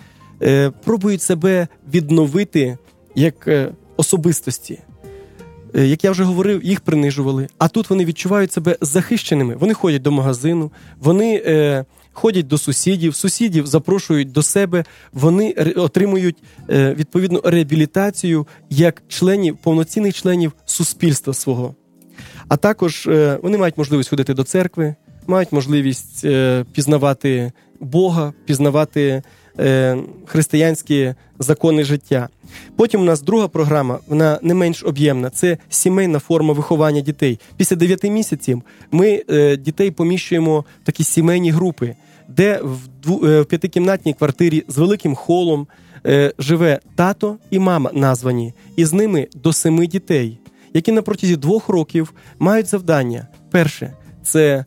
е, 0.42 0.70
пробують 0.84 1.22
себе 1.22 1.68
відновити 1.94 2.78
як 3.14 3.48
е, 3.48 3.68
особистості. 3.96 4.78
Е, 5.74 5.86
Як 5.86 6.04
я 6.04 6.10
вже 6.10 6.24
говорив, 6.24 6.64
їх 6.64 6.80
принижували. 6.80 7.48
А 7.58 7.68
тут 7.68 7.90
вони 7.90 8.04
відчувають 8.04 8.52
себе 8.52 8.76
захищеними. 8.80 9.56
Вони 9.56 9.74
ходять 9.74 10.02
до 10.02 10.12
магазину, 10.12 10.72
вони 11.00 11.42
е, 11.46 11.84
ходять 12.12 12.46
до 12.46 12.58
сусідів, 12.58 13.14
сусідів 13.14 13.66
запрошують 13.66 14.32
до 14.32 14.42
себе, 14.42 14.84
вони 15.12 15.52
отримують 15.76 16.36
е, 16.70 16.94
відповідну 16.94 17.40
реабілітацію 17.44 18.46
як 18.70 19.02
членів, 19.08 19.56
повноцінних 19.56 20.14
членів 20.14 20.52
суспільства 20.64 21.34
свого. 21.34 21.74
А 22.48 22.56
також 22.56 23.06
е, 23.06 23.38
вони 23.42 23.58
мають 23.58 23.78
можливість 23.78 24.10
ходити 24.10 24.34
до 24.34 24.44
церкви, 24.44 24.94
мають 25.26 25.52
можливість 25.52 26.24
е, 26.24 26.64
пізнавати 26.72 27.52
Бога, 27.80 28.32
пізнавати 28.46 29.22
християнські 30.26 31.14
закони 31.38 31.84
життя. 31.84 32.28
Потім 32.76 33.00
у 33.00 33.04
нас 33.04 33.22
друга 33.22 33.48
програма, 33.48 33.98
вона 34.06 34.38
не 34.42 34.54
менш 34.54 34.84
об'ємна. 34.84 35.30
Це 35.30 35.58
сімейна 35.68 36.18
форма 36.18 36.52
виховання 36.52 37.00
дітей. 37.00 37.38
Після 37.56 37.76
9 37.76 38.04
місяців 38.04 38.62
ми 38.92 39.22
е, 39.30 39.56
дітей 39.56 39.90
поміщуємо 39.90 40.60
в 40.60 40.86
такі 40.86 41.04
сімейні 41.04 41.50
групи, 41.50 41.96
де 42.28 42.60
в, 43.04 43.26
е, 43.26 43.44
п'ятикімнатній 43.44 44.14
квартирі 44.14 44.64
з 44.68 44.78
великим 44.78 45.14
холом 45.14 45.66
е, 46.06 46.32
живе 46.38 46.80
тато 46.94 47.36
і 47.50 47.58
мама 47.58 47.90
названі, 47.94 48.54
і 48.76 48.84
з 48.84 48.92
ними 48.92 49.28
до 49.34 49.52
семи 49.52 49.86
дітей, 49.86 50.38
які 50.74 50.92
на 50.92 51.02
протязі 51.02 51.36
двох 51.36 51.68
років 51.68 52.14
мають 52.38 52.66
завдання. 52.66 53.26
Перше 53.50 53.92
це 54.22 54.64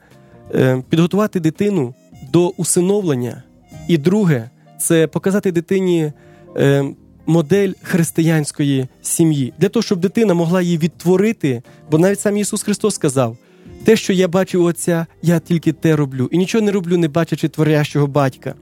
е, 0.55 0.83
підготувати 0.89 1.39
дитину 1.39 1.93
до 2.31 2.47
усиновлення, 2.47 3.43
і 3.87 3.97
друге 3.97 4.49
це 4.81 5.07
показати 5.07 5.51
дитині 5.51 6.11
е, 6.57 6.85
модель 7.25 7.71
християнської 7.81 8.87
сім'ї 9.01 9.53
для 9.59 9.69
того, 9.69 9.83
щоб 9.83 9.99
дитина 9.99 10.33
могла 10.33 10.61
її 10.61 10.77
відтворити. 10.77 11.61
Бо 11.91 11.97
навіть 11.97 12.19
сам 12.19 12.37
Ісус 12.37 12.63
Христос 12.63 12.95
сказав: 12.95 13.37
те, 13.83 13.95
що 13.95 14.13
я 14.13 14.27
бачу 14.27 14.63
Отця, 14.63 15.05
я 15.21 15.39
тільки 15.39 15.71
те 15.71 15.95
роблю, 15.95 16.29
і 16.31 16.37
нічого 16.37 16.65
не 16.65 16.71
роблю, 16.71 16.97
не 16.97 17.07
бачачи 17.07 17.49
творящого 17.49 18.07
батька. 18.07 18.53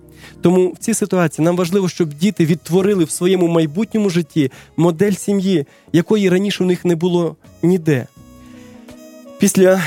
Тому 0.41 0.71
в 0.71 0.77
цій 0.77 0.93
ситуації 0.93 1.45
нам 1.45 1.55
важливо, 1.55 1.89
щоб 1.89 2.13
діти 2.13 2.45
відтворили 2.45 3.03
в 3.03 3.09
своєму 3.09 3.47
майбутньому 3.47 4.09
житті 4.09 4.51
модель 4.77 5.11
сім'ї, 5.11 5.65
якої 5.93 6.29
раніше 6.29 6.63
у 6.63 6.67
них 6.67 6.85
не 6.85 6.95
було 6.95 7.35
ніде. 7.63 8.07
Після 9.39 9.81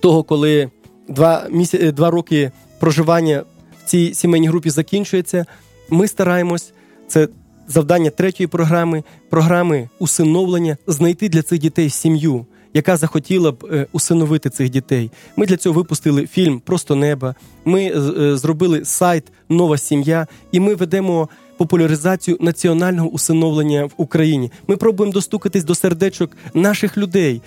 того, 0.00 0.22
коли 0.22 0.70
два, 1.08 1.46
міся... 1.50 1.92
два 1.92 2.10
роки 2.10 2.50
проживання 2.78 3.42
цій 3.86 4.14
сімейній 4.14 4.48
групі 4.48 4.70
закінчується, 4.70 5.46
ми 5.90 6.08
стараємось 6.08 6.72
Це 7.08 7.28
завдання 7.68 8.10
третьої 8.10 8.46
програми, 8.46 9.04
програми 9.30 9.88
усиновлення, 9.98 10.76
знайти 10.86 11.28
для 11.28 11.42
цих 11.42 11.58
дітей 11.58 11.90
сім'ю, 11.90 12.46
яка 12.74 12.96
захотіла 12.96 13.52
б 13.52 13.64
е, 13.72 13.86
усиновити 13.92 14.50
цих 14.50 14.70
дітей. 14.70 15.10
Ми 15.36 15.46
для 15.46 15.56
цього 15.56 15.74
випустили 15.74 16.26
фільм 16.26 16.60
Просто 16.60 16.94
неба. 16.94 17.34
Ми 17.64 17.84
е, 17.84 17.98
е, 17.98 18.36
зробили 18.36 18.84
сайт 18.84 19.24
Нова 19.48 19.78
сім'я, 19.78 20.26
і 20.52 20.60
ми 20.60 20.74
ведемо 20.74 21.28
популяризацію 21.56 22.36
національного 22.40 23.08
усиновлення 23.08 23.84
в 23.84 23.92
Україні. 23.96 24.50
Ми 24.68 24.76
пробуємо 24.76 25.12
достукатись 25.12 25.64
до 25.64 25.74
сердечок 25.74 26.36
наших 26.54 26.96
людей, 26.96 27.42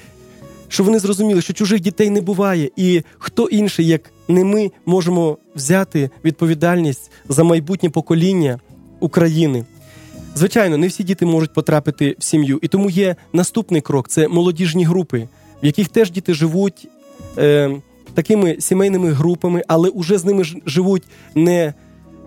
щоб 0.67 0.85
вони 0.85 0.99
зрозуміли, 0.99 1.41
що 1.41 1.53
чужих 1.53 1.79
дітей 1.79 2.09
не 2.09 2.21
буває, 2.21 2.69
і 2.75 3.03
хто 3.17 3.47
інший, 3.47 3.87
як 3.87 4.01
не 4.29 4.43
ми, 4.43 4.71
можемо 4.85 5.37
взяти 5.55 6.09
відповідальність 6.25 7.11
за 7.29 7.43
майбутнє 7.43 7.89
покоління 7.89 8.59
України. 8.99 9.65
Звичайно, 10.35 10.77
не 10.77 10.87
всі 10.87 11.03
діти 11.03 11.25
можуть 11.25 11.53
потрапити 11.53 12.15
в 12.19 12.23
сім'ю, 12.23 12.59
і 12.61 12.67
тому 12.67 12.89
є 12.89 13.15
наступний 13.33 13.81
крок 13.81 14.07
це 14.09 14.27
молодіжні 14.27 14.85
групи, 14.85 15.27
в 15.63 15.65
яких 15.65 15.89
теж 15.89 16.11
діти 16.11 16.33
живуть 16.33 16.87
е, 17.37 17.71
такими 18.13 18.55
сімейними 18.59 19.11
групами, 19.11 19.63
але 19.67 19.89
уже 19.89 20.17
з 20.17 20.25
ними 20.25 20.43
живуть 20.65 21.03
не 21.35 21.73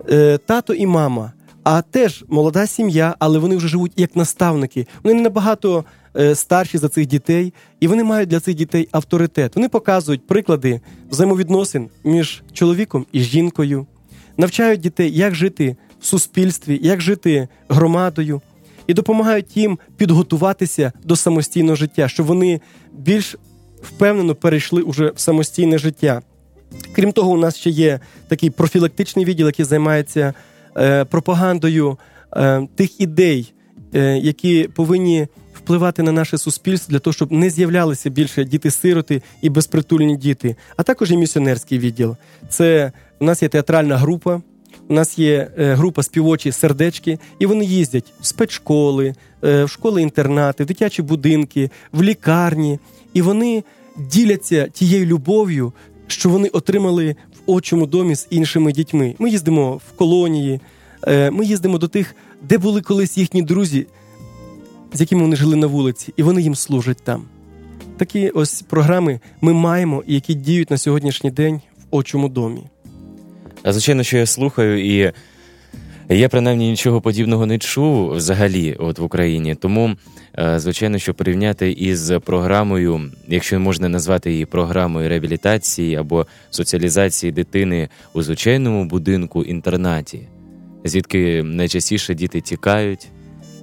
е, 0.09 0.37
тато 0.37 0.73
і 0.73 0.85
мама, 0.85 1.33
а 1.63 1.81
теж 1.81 2.25
молода 2.27 2.67
сім'я, 2.67 3.15
але 3.19 3.39
вони 3.39 3.55
вже 3.55 3.67
живуть 3.67 3.91
як 3.95 4.15
наставники. 4.15 4.87
Вони 5.03 5.15
не 5.15 5.21
набагато 5.21 5.85
е, 6.17 6.35
старші 6.35 6.77
за 6.77 6.89
цих 6.89 7.05
дітей, 7.05 7.53
і 7.79 7.87
вони 7.87 8.03
мають 8.03 8.29
для 8.29 8.39
цих 8.39 8.55
дітей 8.55 8.87
авторитет. 8.91 9.55
Вони 9.55 9.69
показують 9.69 10.27
приклади 10.27 10.81
взаємовідносин 11.09 11.89
між 12.03 12.43
чоловіком 12.53 13.05
і 13.11 13.21
жінкою, 13.21 13.85
навчають 14.37 14.79
дітей, 14.79 15.17
як 15.17 15.35
жити 15.35 15.75
в 16.01 16.05
суспільстві, 16.05 16.79
як 16.83 17.01
жити 17.01 17.47
громадою, 17.69 18.41
і 18.87 18.93
допомагають 18.93 19.57
їм 19.57 19.79
підготуватися 19.97 20.91
до 21.03 21.15
самостійного 21.15 21.75
життя, 21.75 22.07
щоб 22.07 22.25
вони 22.25 22.61
більш 22.93 23.35
впевнено 23.81 24.35
перейшли 24.35 24.81
уже 24.81 25.11
в 25.15 25.19
самостійне 25.19 25.77
життя. 25.77 26.21
Крім 26.95 27.11
того, 27.11 27.31
у 27.31 27.37
нас 27.37 27.57
ще 27.57 27.69
є 27.69 27.99
такий 28.27 28.49
профілактичний 28.49 29.25
відділ, 29.25 29.45
який 29.45 29.65
займається 29.65 30.33
пропагандою 31.09 31.97
е, 32.35 32.67
тих 32.75 33.01
ідей, 33.01 33.53
е, 33.93 34.17
які 34.17 34.69
повинні 34.75 35.27
впливати 35.53 36.03
на 36.03 36.11
наше 36.11 36.37
суспільство 36.37 36.91
для 36.91 36.99
того, 36.99 37.13
щоб 37.13 37.31
не 37.31 37.49
з'являлися 37.49 38.09
більше 38.09 38.43
діти-сироти 38.43 39.21
і 39.41 39.49
безпритульні 39.49 40.17
діти, 40.17 40.55
а 40.77 40.83
також 40.83 41.11
і 41.11 41.17
місіонерський 41.17 41.79
відділ. 41.79 42.15
Це 42.49 42.91
у 43.19 43.25
нас 43.25 43.43
є 43.43 43.49
театральна 43.49 43.97
група. 43.97 44.41
У 44.87 44.93
нас 44.93 45.19
є 45.19 45.51
е, 45.57 45.73
група 45.73 46.03
співочі 46.03 46.51
сердечки, 46.51 47.19
і 47.39 47.45
вони 47.45 47.65
їздять 47.65 48.13
в 48.21 48.25
спецшколи, 48.25 49.15
е, 49.43 49.63
в 49.63 49.69
школи-інтернати, 49.69 50.63
в 50.63 50.67
дитячі 50.67 51.01
будинки, 51.01 51.69
в 51.91 52.03
лікарні, 52.03 52.79
і 53.13 53.21
вони 53.21 53.63
діляться 53.97 54.67
тією 54.67 55.05
любов'ю, 55.05 55.73
що 56.07 56.29
вони 56.29 56.47
отримали 56.47 57.15
в 57.47 57.51
отчому 57.51 57.85
домі 57.85 58.15
з 58.15 58.27
іншими 58.29 58.71
дітьми. 58.71 59.15
Ми 59.19 59.29
їздимо 59.29 59.75
в 59.75 59.97
колонії, 59.97 60.59
е, 61.07 61.31
ми 61.31 61.45
їздимо 61.45 61.77
до 61.77 61.87
тих, 61.87 62.15
де 62.41 62.57
були 62.57 62.81
колись 62.81 63.17
їхні 63.17 63.41
друзі, 63.41 63.87
з 64.93 65.01
якими 65.01 65.21
вони 65.21 65.35
жили 65.35 65.55
на 65.55 65.67
вулиці, 65.67 66.13
і 66.17 66.23
вони 66.23 66.41
їм 66.41 66.55
служать 66.55 67.03
там. 67.03 67.23
Такі 67.97 68.29
ось 68.29 68.61
програми 68.61 69.19
ми 69.41 69.53
маємо, 69.53 70.03
які 70.07 70.33
діють 70.33 70.71
на 70.71 70.77
сьогоднішній 70.77 71.31
день 71.31 71.61
в 71.77 71.95
очому 71.95 72.29
домі. 72.29 72.63
Звичайно, 73.65 74.03
що 74.03 74.17
я 74.17 74.25
слухаю, 74.25 74.95
і 74.95 75.13
я 76.09 76.29
принаймні 76.29 76.69
нічого 76.69 77.01
подібного 77.01 77.45
не 77.45 77.57
чув 77.57 78.11
взагалі 78.15 78.75
от 78.79 78.99
в 78.99 79.03
Україні. 79.03 79.55
Тому, 79.55 79.95
е, 80.39 80.59
звичайно, 80.59 80.97
що 80.97 81.13
порівняти 81.13 81.71
із 81.71 82.11
програмою, 82.25 83.11
якщо 83.27 83.59
можна 83.59 83.89
назвати 83.89 84.31
її 84.31 84.45
програмою 84.45 85.09
реабілітації 85.09 85.95
або 85.95 86.27
соціалізації 86.49 87.31
дитини 87.31 87.89
у 88.13 88.21
звичайному 88.21 88.85
будинку 88.85 89.43
інтернаті, 89.43 90.27
звідки 90.83 91.43
найчастіше 91.43 92.15
діти 92.15 92.41
тікають, 92.41 93.07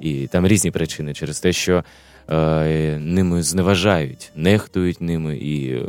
і 0.01 0.27
там 0.27 0.47
різні 0.47 0.71
причини 0.71 1.15
через 1.15 1.41
те, 1.41 1.53
що 1.53 1.85
е, 2.31 2.99
ними 2.99 3.43
зневажають, 3.43 4.33
нехтують 4.37 5.01
ними, 5.01 5.37
і 5.37 5.73
е, 5.73 5.83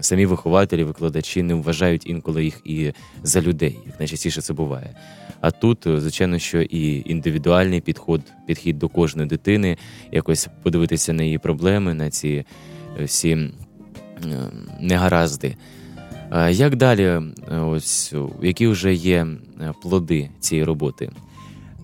самі 0.00 0.26
вихователі, 0.26 0.84
викладачі 0.84 1.42
не 1.42 1.54
вважають 1.54 2.06
інколи 2.06 2.44
їх 2.44 2.60
і 2.64 2.92
за 3.22 3.40
людей, 3.40 3.78
як 3.86 4.00
найчастіше 4.00 4.42
це 4.42 4.52
буває. 4.52 4.94
А 5.44 5.50
тут, 5.50 5.86
е, 5.86 6.00
звичайно, 6.00 6.38
що 6.38 6.62
і 6.62 7.10
індивідуальний 7.10 7.80
підход, 7.80 8.20
підхід 8.46 8.78
до 8.78 8.88
кожної 8.88 9.28
дитини, 9.28 9.76
якось 10.12 10.48
подивитися 10.62 11.12
на 11.12 11.22
її 11.22 11.38
проблеми, 11.38 11.94
на 11.94 12.10
ці 12.10 12.44
е, 13.00 13.04
всі 13.04 13.30
е, 13.30 13.50
негаразди. 14.80 15.56
Як 16.50 16.76
далі, 16.76 17.20
ось 17.50 18.14
які 18.42 18.66
вже 18.66 18.94
є 18.94 19.26
плоди 19.82 20.30
цієї 20.40 20.64
роботи? 20.64 21.10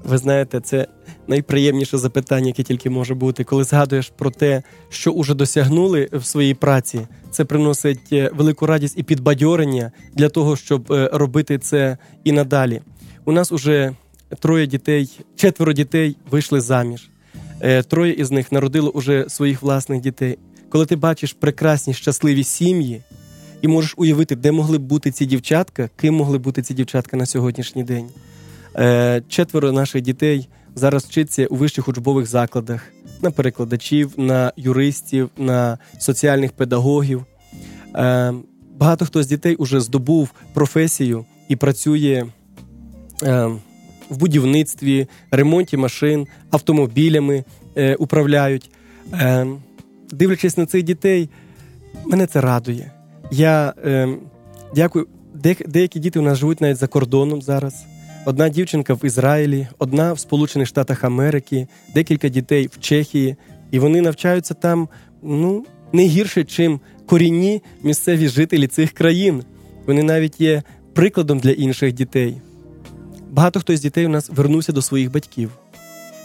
Ви 0.05 0.19
знаєте, 0.19 0.61
це 0.61 0.87
найприємніше 1.29 1.99
запитання, 1.99 2.47
яке 2.47 2.63
тільки 2.63 2.91
може 2.91 3.15
бути, 3.15 3.45
коли 3.45 3.65
згадуєш 3.65 4.13
про 4.19 4.31
те, 4.31 4.63
що 4.89 5.11
уже 5.11 5.35
досягнули 5.35 6.09
в 6.13 6.25
своїй 6.25 6.55
праці. 6.55 7.01
Це 7.31 7.45
приносить 7.45 8.13
велику 8.33 8.67
радість 8.67 8.99
і 8.99 9.03
підбадьорення 9.03 9.93
для 10.15 10.29
того, 10.29 10.57
щоб 10.57 10.85
робити 11.13 11.59
це 11.59 11.99
і 12.25 12.33
надалі. 12.33 12.81
У 13.25 13.33
нас 13.33 13.53
уже 13.53 13.93
троє 14.39 14.67
дітей, 14.67 15.21
четверо 15.37 15.73
дітей 15.73 16.17
вийшли 16.31 16.61
заміж. 16.61 17.11
Е, 17.61 17.83
Троє 17.83 18.13
із 18.13 18.31
них 18.31 18.53
народило 18.53 18.91
уже 18.91 19.25
своїх 19.29 19.63
власних 19.63 20.01
дітей. 20.01 20.39
Коли 20.69 20.87
ти 20.87 20.97
бачиш 20.97 21.33
прекрасні 21.33 21.95
щасливі 21.95 22.45
сім'ї, 22.45 23.03
і 23.63 23.69
можеш 23.69 23.95
уявити, 23.97 24.37
де 24.37 24.53
могли 24.53 24.79
б 24.79 24.83
бути 24.83 25.11
ці 25.11 25.27
дівчатка, 25.27 25.89
ким 25.97 26.15
могли 26.15 26.39
бути 26.39 26.63
ці 26.63 26.75
дівчатка 26.75 27.17
на 27.17 27.27
сьогоднішній 27.27 27.85
день. 27.85 28.09
Е, 28.77 29.23
Четверо 29.29 29.73
наших 29.73 30.03
дітей 30.03 30.49
зараз 30.75 31.05
вчиться 31.05 31.47
у 31.47 31.57
вищих 31.57 31.89
учбових 31.89 32.27
закладах 32.27 32.93
на 33.23 33.31
перекладачів, 33.31 34.13
на 34.17 34.53
юристів, 34.57 35.31
на 35.39 35.79
соціальних 35.99 36.53
педагогів. 36.53 37.25
Е, 37.95 38.33
Багато 38.77 39.05
хто 39.07 39.23
з 39.23 39.27
дітей 39.27 39.55
уже 39.55 39.81
здобув 39.81 40.31
професію 40.55 41.25
і 41.49 41.57
працює 41.57 42.27
в 44.11 44.17
будівництві, 44.17 45.07
ремонті 45.31 45.77
машин, 45.77 46.27
автомобілями 46.51 47.45
е, 47.77 47.95
управляють. 47.95 48.71
Е, 49.13 49.47
Дивлячись 50.13 50.57
на 50.57 50.67
цих 50.67 50.83
дітей, 50.83 51.29
мене 52.07 52.27
це 52.27 52.41
радує. 52.41 52.93
Я 53.31 53.75
е, 53.85 54.09
дякую. 54.75 55.07
Де, 55.35 55.57
деякі 55.67 55.99
діти 55.99 56.19
у 56.19 56.23
нас 56.23 56.39
живуть 56.39 56.61
навіть 56.61 56.77
за 56.77 56.87
кордоном 56.87 57.43
зараз. 57.43 57.85
Одна 58.25 58.49
дівчинка 58.49 58.95
в 58.95 59.05
Ізраїлі, 59.05 59.69
одна 59.79 60.13
в 60.13 60.19
Сполучених 60.19 60.69
Штатах 60.69 61.05
Америки, 61.05 61.67
декілька 61.95 62.29
дітей 62.29 62.71
в 62.73 62.81
Чехії, 62.81 63.37
і 63.71 63.79
вони 63.79 64.01
навчаються 64.01 64.55
там 64.55 64.89
ну, 65.23 65.65
не 65.93 66.03
гірше, 66.03 66.45
чим 66.45 66.81
корінні 67.07 67.63
місцеві 67.83 68.29
жителі 68.29 68.67
цих 68.67 68.93
країн. 68.93 69.45
Вони 69.87 70.03
навіть 70.03 70.41
є 70.41 70.63
прикладом 70.95 71.39
для 71.39 71.51
інших 71.51 71.93
дітей. 71.93 72.37
Багато 73.31 73.61
хто 73.61 73.77
з 73.77 73.81
дітей 73.81 74.07
у 74.07 74.09
нас 74.09 74.31
вернувся 74.35 74.73
до 74.73 74.83
своїх 74.83 75.13
батьків, 75.13 75.51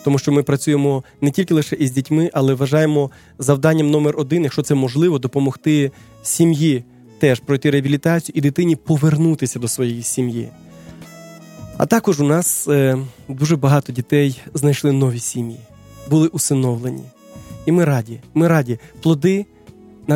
тому 0.03 0.19
що 0.19 0.31
ми 0.31 0.43
працюємо 0.43 1.03
не 1.21 1.31
тільки 1.31 1.53
лише 1.53 1.75
із 1.75 1.91
дітьми, 1.91 2.29
але 2.33 2.53
вважаємо 2.53 3.11
завданням 3.39 3.91
номер 3.91 4.13
один, 4.17 4.43
якщо 4.43 4.61
це 4.61 4.75
можливо, 4.75 5.19
допомогти 5.19 5.91
сім'ї 6.23 6.83
теж 7.19 7.39
пройти 7.39 7.71
реабілітацію 7.71 8.33
і 8.37 8.41
дитині 8.41 8.75
повернутися 8.75 9.59
до 9.59 9.67
своєї 9.67 10.03
сім'ї. 10.03 10.49
А 11.77 11.85
також 11.85 12.21
у 12.21 12.23
нас 12.23 12.67
е, 12.67 12.97
дуже 13.27 13.55
багато 13.55 13.93
дітей 13.93 14.41
знайшли 14.53 14.91
нові 14.91 15.19
сім'ї, 15.19 15.59
були 16.09 16.27
усиновлені. 16.27 17.03
І 17.65 17.71
ми 17.71 17.85
раді, 17.85 18.19
ми 18.33 18.47
раді, 18.47 18.79
плоди 19.01 19.45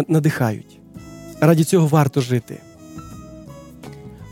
надихають. 0.07 0.79
Раді 1.41 1.63
цього 1.63 1.87
варто 1.87 2.21
жити. 2.21 2.57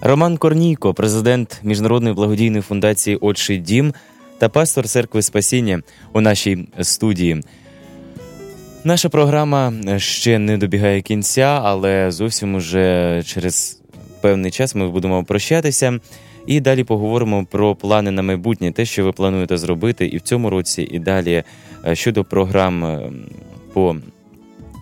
Роман 0.08 0.38
Корнійко, 0.38 0.94
президент 0.94 1.60
Міжнародної 1.64 2.16
благодійної 2.16 2.62
фундації 2.62 3.18
Отчий 3.22 3.58
дім 3.58 3.94
та 4.38 4.50
пастор 4.50 4.88
церкви 4.88 5.22
Спасіння 5.22 5.82
у 6.14 6.22
нашій 6.22 6.68
студії. 6.82 7.42
Наша 8.84 9.10
програма 9.10 9.74
ще 9.98 10.40
не 10.40 10.58
добігає 10.58 11.02
кінця, 11.02 11.62
але 11.64 12.12
зовсім 12.12 12.56
уже 12.56 13.24
через 13.26 13.82
певний 14.22 14.52
час 14.52 14.76
ми 14.76 14.90
будемо 14.90 15.24
прощатися. 15.24 16.00
І 16.46 16.60
далі 16.60 16.84
поговоримо 16.84 17.46
про 17.46 17.76
плани 17.76 18.12
на 18.12 18.22
майбутнє, 18.22 18.72
те, 18.72 18.86
що 18.86 19.04
ви 19.04 19.12
плануєте 19.12 19.58
зробити 19.58 20.06
і 20.06 20.18
в 20.18 20.22
цьому 20.22 20.50
році, 20.50 20.88
і 20.92 21.00
далі 21.00 21.44
е, 21.88 21.96
щодо 21.96 22.24
програм 22.24 22.86
е, 22.86 23.12
по 23.74 23.96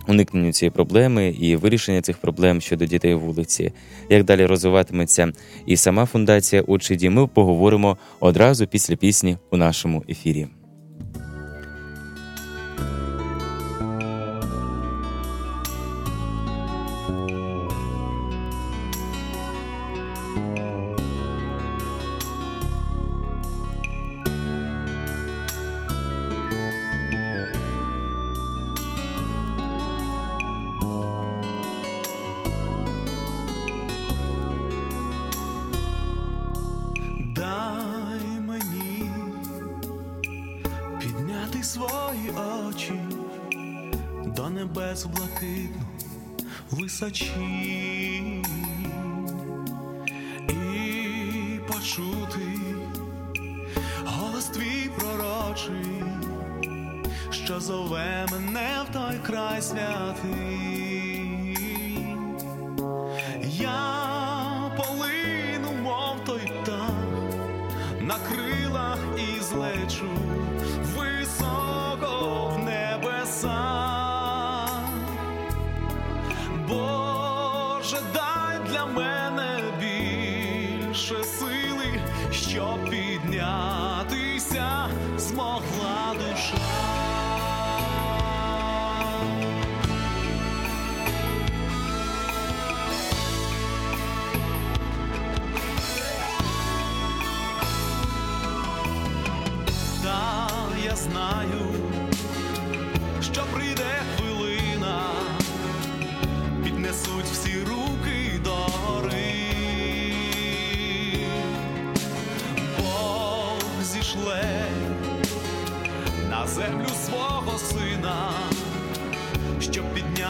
уникненню 0.08 0.52
цієї 0.52 0.70
проблеми 0.70 1.34
і 1.40 1.56
вирішення 1.56 2.02
цих 2.02 2.18
проблем 2.18 2.60
щодо 2.60 2.86
дітей 2.86 3.14
вулиці. 3.14 3.72
Як 4.10 4.24
далі 4.24 4.46
розвиватиметься 4.46 5.32
і 5.66 5.76
сама 5.76 6.06
фундація 6.06 6.62
«Отчий 6.62 6.96
дім», 6.96 7.12
ми 7.12 7.26
поговоримо 7.26 7.96
одразу 8.20 8.66
після 8.66 8.96
пісні 8.96 9.36
у 9.50 9.56
нашому 9.56 10.04
ефірі. 10.08 10.46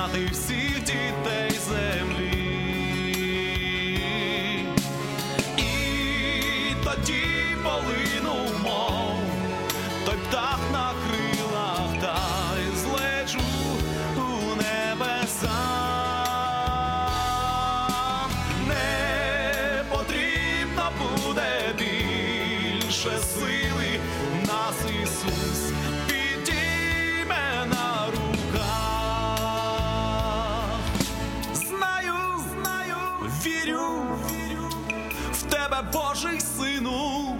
Підняти 0.06 0.32
всіх 0.32 0.80
дітей 0.80 1.50
землі. 1.68 2.32
І 5.56 6.74
тоді 6.84 7.24
полину, 7.64 8.36
мов 8.62 9.20
той 10.06 10.14
птах 10.28 10.58
на 10.72 10.92
крилах, 11.06 12.00
та 12.00 12.18
й 12.58 12.76
злечу 12.76 13.40
у 14.16 14.54
небеса. 14.56 15.50
Не 18.68 19.84
потрібно 19.90 20.90
буде 20.98 21.74
більше 21.78 23.18
сили, 23.18 23.55
Божий 35.92 36.40
сину. 36.40 37.36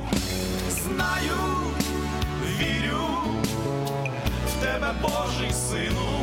Знаю, 0.71 1.37
вірю 2.59 3.07
в 4.49 4.63
тебе, 4.65 4.95
Божий 5.03 5.53
сину, 5.53 6.23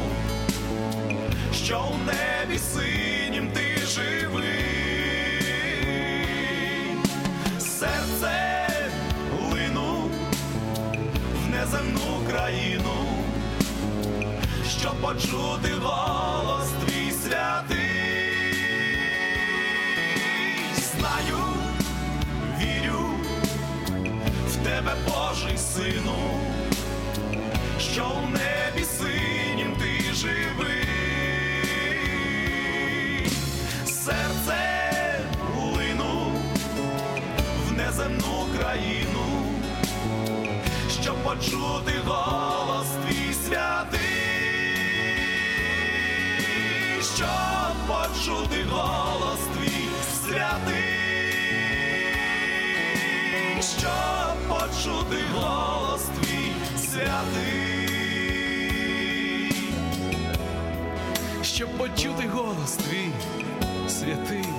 що 1.53 1.86
у 1.93 1.97
небі 2.05 2.59
синім 2.59 3.51
ти 3.51 3.78
живий, 3.86 4.65
серце 7.59 8.67
лину 9.51 10.09
в 11.45 11.49
неземну 11.49 12.30
країну, 12.30 12.93
щоб 14.80 14.93
почути 15.01 15.74
голос 15.82 16.32
почути 41.43 41.93
голос 42.05 42.87
твій 43.05 43.33
святий, 43.33 43.99
щоб 47.15 47.73
почути 47.87 48.63
голос 48.69 49.39
твій 49.57 49.89
святий, 50.27 50.83
щоб 53.61 54.37
почути 54.49 55.17
голос 55.33 56.01
твій 56.21 56.51
святий, 56.77 57.63
щоб 61.41 61.69
почути 61.77 62.27
голос 62.27 62.71
твій 62.71 63.11
святий. 63.89 64.53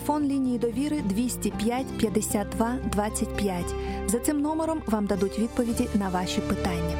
Телефон 0.00 0.28
лінії 0.28 0.58
довіри 0.58 1.02
205 1.04 1.86
52 1.98 2.76
25. 2.92 3.64
За 4.06 4.18
цим 4.18 4.40
номером 4.40 4.78
вам 4.86 5.06
дадуть 5.06 5.38
відповіді 5.38 5.88
на 5.94 6.08
ваші 6.08 6.40
питання. 6.40 6.94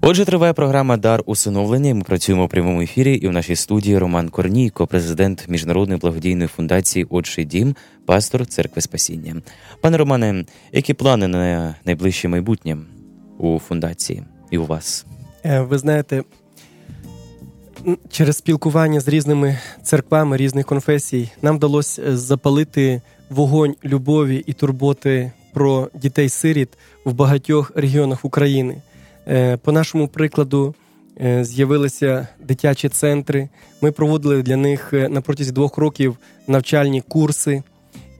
Отже, 0.00 0.24
триває 0.24 0.52
програма 0.52 0.96
Дар 0.96 1.22
усиновлення. 1.26 1.94
Ми 1.94 2.02
працюємо 2.02 2.44
у 2.44 2.48
прямому 2.48 2.80
ефірі. 2.80 3.14
І 3.14 3.28
в 3.28 3.32
нашій 3.32 3.56
студії 3.56 3.98
Роман 3.98 4.28
Корнійко, 4.28 4.86
президент 4.86 5.48
міжнародної 5.48 6.00
благодійної 6.00 6.48
фундації 6.48 7.06
Отчий 7.10 7.44
дім, 7.44 7.76
пастор 8.06 8.46
церкви 8.46 8.82
Спасіння. 8.82 9.34
Пане 9.80 9.96
Романе, 9.96 10.44
які 10.72 10.94
плани 10.94 11.28
на 11.28 11.74
найближче 11.84 12.28
майбутнє 12.28 12.76
у 13.38 13.58
фундації 13.58 14.22
і 14.50 14.58
у 14.58 14.66
вас? 14.66 15.06
Е, 15.44 15.60
Ви 15.60 15.78
знаєте, 15.78 16.22
через 18.10 18.36
спілкування 18.36 19.00
з 19.00 19.08
різними 19.08 19.58
церквами 19.82 20.36
різних 20.36 20.66
конфесій 20.66 21.30
нам 21.42 21.56
вдалося 21.56 22.02
е, 22.02 22.16
запалити 22.16 23.00
вогонь 23.30 23.74
любові 23.84 24.44
і 24.46 24.52
турботи 24.52 25.32
про 25.52 25.88
дітей-сиріт 25.94 26.68
в 27.04 27.12
багатьох 27.12 27.72
регіонах 27.74 28.24
України. 28.24 28.82
Е, 29.28 29.56
По 29.56 29.72
нашому 29.72 30.08
прикладу 30.08 30.74
е, 31.20 31.44
з'явилися 31.44 32.28
дитячі 32.44 32.88
центри. 32.88 33.48
Ми 33.80 33.92
проводили 33.92 34.42
для 34.42 34.56
них 34.56 34.92
на 34.92 35.20
протязі 35.20 35.52
двох 35.52 35.78
років 35.78 36.16
навчальні 36.46 37.00
курси. 37.00 37.62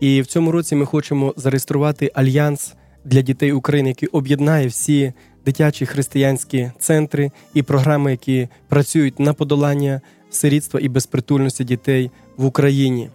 І 0.01 0.21
в 0.23 0.27
цьому 0.27 0.53
році 0.53 0.75
ми 0.77 0.87
хочемо 0.87 1.35
зареєструвати 1.37 2.11
альянс 2.15 2.75
для 3.05 3.23
дітей 3.23 3.53
України, 3.53 3.89
який 3.89 4.09
об'єднає 4.09 4.67
всі 4.67 5.13
дитячі 5.47 5.87
християнські 5.87 6.71
центри 6.79 7.31
і 7.55 7.63
програми, 7.63 8.11
які 8.11 8.49
працюють 8.69 9.21
на 9.21 9.33
подолання 9.33 10.01
сирітства 10.31 10.81
і 10.81 10.89
безпритульності 10.89 11.65
дітей 11.65 12.11
в 12.37 12.45
Україні. 12.45 13.11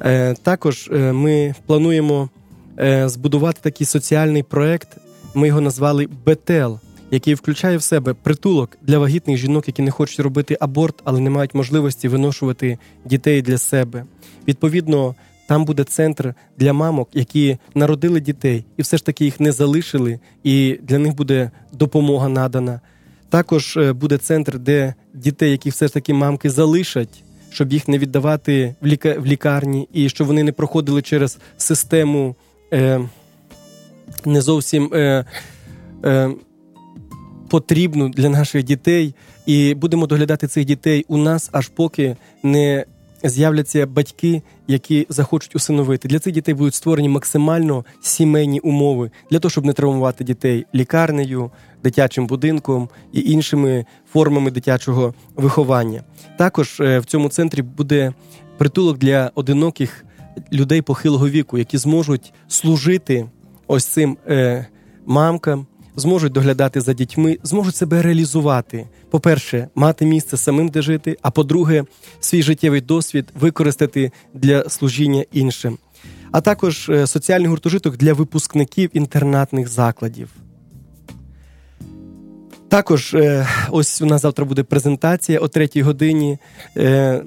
Е, 0.00 0.34
Також 0.42 0.90
е, 0.92 1.12
ми 1.12 1.54
плануємо 1.66 2.28
е, 2.78 3.08
збудувати 3.08 3.60
такий 3.62 3.86
соціальний 3.86 4.42
проект. 4.42 4.88
Ми 5.34 5.48
його 5.48 5.60
назвали 5.60 6.08
Бетел, 6.26 6.80
який 7.10 7.34
включає 7.34 7.76
в 7.76 7.82
себе 7.82 8.14
притулок 8.14 8.78
для 8.82 8.98
вагітних 8.98 9.36
жінок, 9.36 9.68
які 9.68 9.82
не 9.82 9.90
хочуть 9.90 10.20
робити 10.20 10.56
аборт, 10.60 11.00
але 11.04 11.20
не 11.20 11.30
мають 11.30 11.54
можливості 11.54 12.08
виношувати 12.08 12.78
дітей 13.04 13.42
для 13.42 13.58
себе. 13.58 14.04
Відповідно, 14.48 15.14
там 15.48 15.64
буде 15.64 15.84
центр 15.84 16.34
для 16.58 16.72
мамок, 16.72 17.08
які 17.12 17.58
народили 17.74 18.20
дітей 18.20 18.64
і 18.76 18.82
все 18.82 18.96
ж 18.96 19.04
таки 19.04 19.24
їх 19.24 19.40
не 19.40 19.52
залишили, 19.52 20.20
і 20.44 20.78
для 20.82 20.98
них 20.98 21.14
буде 21.14 21.50
допомога 21.72 22.28
надана. 22.28 22.80
Також 23.28 23.76
е, 23.76 23.92
буде 23.92 24.18
центр, 24.18 24.58
де 24.58 24.94
дітей, 25.14 25.50
які 25.50 25.70
все 25.70 25.86
ж 25.86 25.94
таки 25.94 26.14
мамки 26.14 26.50
залишать, 26.50 27.22
щоб 27.50 27.72
їх 27.72 27.88
не 27.88 27.98
віддавати 27.98 28.74
в, 28.80 28.86
ліка- 28.86 29.20
в 29.20 29.26
лікарні, 29.26 29.88
і 29.92 30.08
щоб 30.08 30.26
вони 30.26 30.42
не 30.42 30.52
проходили 30.52 31.02
через 31.02 31.38
систему 31.56 32.36
е, 32.72 33.00
не 34.24 34.40
зовсім 34.40 34.90
е, 34.94 35.24
е, 36.04 36.30
потрібну 37.48 38.08
для 38.08 38.28
наших 38.28 38.62
дітей. 38.62 39.14
І 39.46 39.74
будемо 39.74 40.06
доглядати 40.06 40.46
цих 40.46 40.64
дітей 40.64 41.04
у 41.08 41.16
нас, 41.16 41.50
аж 41.52 41.68
поки 41.68 42.16
не 42.42 42.84
з'являться 43.28 43.86
батьки, 43.86 44.42
які 44.68 45.06
захочуть 45.08 45.56
усиновити. 45.56 46.08
Для 46.08 46.18
цих 46.18 46.32
дітей 46.32 46.54
будуть 46.54 46.74
створені 46.74 47.08
максимально 47.08 47.84
сімейні 48.00 48.60
умови 48.60 49.10
для 49.30 49.38
того, 49.38 49.50
щоб 49.50 49.64
не 49.64 49.72
травмувати 49.72 50.24
дітей 50.24 50.66
лікарнею, 50.74 51.50
дитячим 51.82 52.26
будинком 52.26 52.88
і 53.12 53.20
іншими 53.20 53.84
формами 54.12 54.50
дитячого 54.50 55.14
виховання. 55.36 56.02
Також 56.38 56.80
е, 56.80 56.98
в 56.98 57.04
цьому 57.04 57.28
центрі 57.28 57.62
буде 57.62 58.12
притулок 58.58 58.98
для 58.98 59.30
одиноких 59.34 60.04
людей 60.52 60.82
похилого 60.82 61.28
віку, 61.28 61.58
які 61.58 61.78
зможуть 61.78 62.32
служити 62.48 63.26
ось 63.66 63.84
цим 63.84 64.16
е, 64.28 64.66
мамкам, 65.06 65.66
зможуть 65.96 66.32
доглядати 66.32 66.80
за 66.80 66.92
дітьми, 66.92 67.38
зможуть 67.42 67.76
себе 67.76 68.02
реалізувати. 68.02 68.86
По-перше, 69.10 69.68
мати 69.74 70.06
місце 70.06 70.36
самим, 70.36 70.68
де 70.68 70.82
жити, 70.82 71.16
а 71.22 71.30
по-друге, 71.30 71.84
свій 72.20 72.42
життєвий 72.42 72.80
досвід 72.80 73.28
використати 73.40 74.12
для 74.34 74.68
служіння 74.68 75.24
іншим. 75.32 75.78
А 76.32 76.40
також 76.40 76.88
е, 76.88 77.06
соціальний 77.06 77.48
гуртожиток 77.48 77.96
для 77.96 78.12
випускників 78.12 78.90
інтернатних 78.92 79.68
закладів. 79.68 80.28
Також 82.68 83.14
е, 83.14 83.46
ось 83.70 84.02
у 84.02 84.06
нас 84.06 84.22
завтра 84.22 84.44
буде 84.44 84.62
презентація 84.62 85.38
о 85.38 85.48
третій 85.48 85.82
годині. 85.82 86.38
Е, 86.76 87.24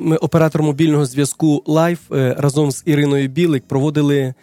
ми 0.00 0.16
оператор 0.16 0.62
мобільного 0.62 1.04
зв'язку 1.04 1.64
е, 2.12 2.34
разом 2.38 2.72
з 2.72 2.82
Іриною 2.86 3.28
Білик 3.28 3.64
проводили 3.68 4.34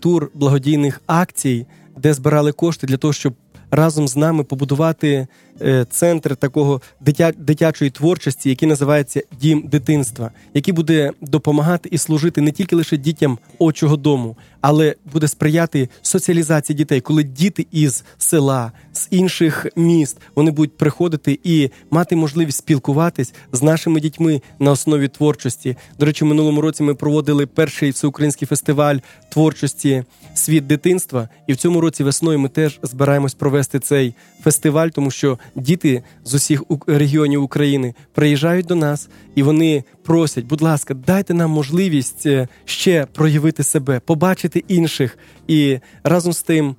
тур 0.00 0.30
благодійних 0.34 1.00
акцій, 1.06 1.66
де 1.96 2.14
збирали 2.14 2.52
кошти 2.52 2.86
для 2.86 2.96
того, 2.96 3.12
щоб 3.12 3.34
разом 3.70 4.08
з 4.08 4.16
нами 4.16 4.44
побудувати 4.44 5.26
е, 5.60 5.86
центр 5.90 6.36
такого 6.36 6.80
дитя, 7.00 7.32
дитячої 7.38 7.90
творчості, 7.90 8.48
який 8.48 8.68
називається 8.68 9.22
Дім 9.40 9.64
дитинства, 9.68 10.30
який 10.54 10.74
буде 10.74 11.12
допомагати 11.20 11.88
і 11.92 11.98
служити 11.98 12.40
не 12.40 12.52
тільки 12.52 12.76
лише 12.76 12.96
дітям 12.96 13.38
очого 13.58 13.96
дому, 13.96 14.36
але 14.60 14.94
буде 15.12 15.28
сприяти 15.28 15.88
соціалізації 16.02 16.76
дітей, 16.76 17.00
коли 17.00 17.22
діти 17.22 17.66
із 17.72 18.04
села, 18.18 18.72
з 19.00 19.08
інших 19.10 19.66
міст. 19.76 20.20
Вони 20.34 20.50
будуть 20.50 20.76
приходити 20.76 21.38
і 21.44 21.70
мати 21.90 22.16
можливість 22.16 22.58
спілкуватись 22.58 23.34
з 23.52 23.62
нашими 23.62 24.00
дітьми 24.00 24.42
на 24.58 24.70
основі 24.70 25.08
творчості. 25.08 25.76
До 25.98 26.06
речі, 26.06 26.24
минулому 26.24 26.60
році 26.60 26.82
ми 26.82 26.94
проводили 26.94 27.46
перший 27.46 27.90
всеукраїнський 27.90 28.48
фестиваль 28.48 28.96
творчості 29.32 30.04
Світ 30.34 30.66
дитинства, 30.66 31.28
і 31.46 31.52
в 31.52 31.56
цьому 31.56 31.80
році 31.80 32.04
весною 32.04 32.38
ми 32.38 32.48
теж 32.48 32.78
збираємось 32.82 33.34
провести 33.34 33.78
цей 33.78 34.14
фестиваль, 34.42 34.88
тому 34.88 35.10
що 35.10 35.38
діти 35.54 36.02
з 36.24 36.34
усіх 36.34 36.62
регіонів 36.86 37.42
України 37.42 37.94
приїжджають 38.14 38.66
до 38.66 38.74
нас 38.74 39.08
і 39.34 39.42
вони 39.42 39.84
просять, 40.02 40.44
будь 40.44 40.62
ласка, 40.62 40.94
дайте 40.94 41.34
нам 41.34 41.50
можливість 41.50 42.26
е, 42.26 42.48
ще 42.64 43.06
проявити 43.06 43.62
себе, 43.62 44.00
побачити 44.00 44.64
інших 44.68 45.18
і 45.48 45.78
разом 46.04 46.32
з 46.32 46.42
тим, 46.42 46.76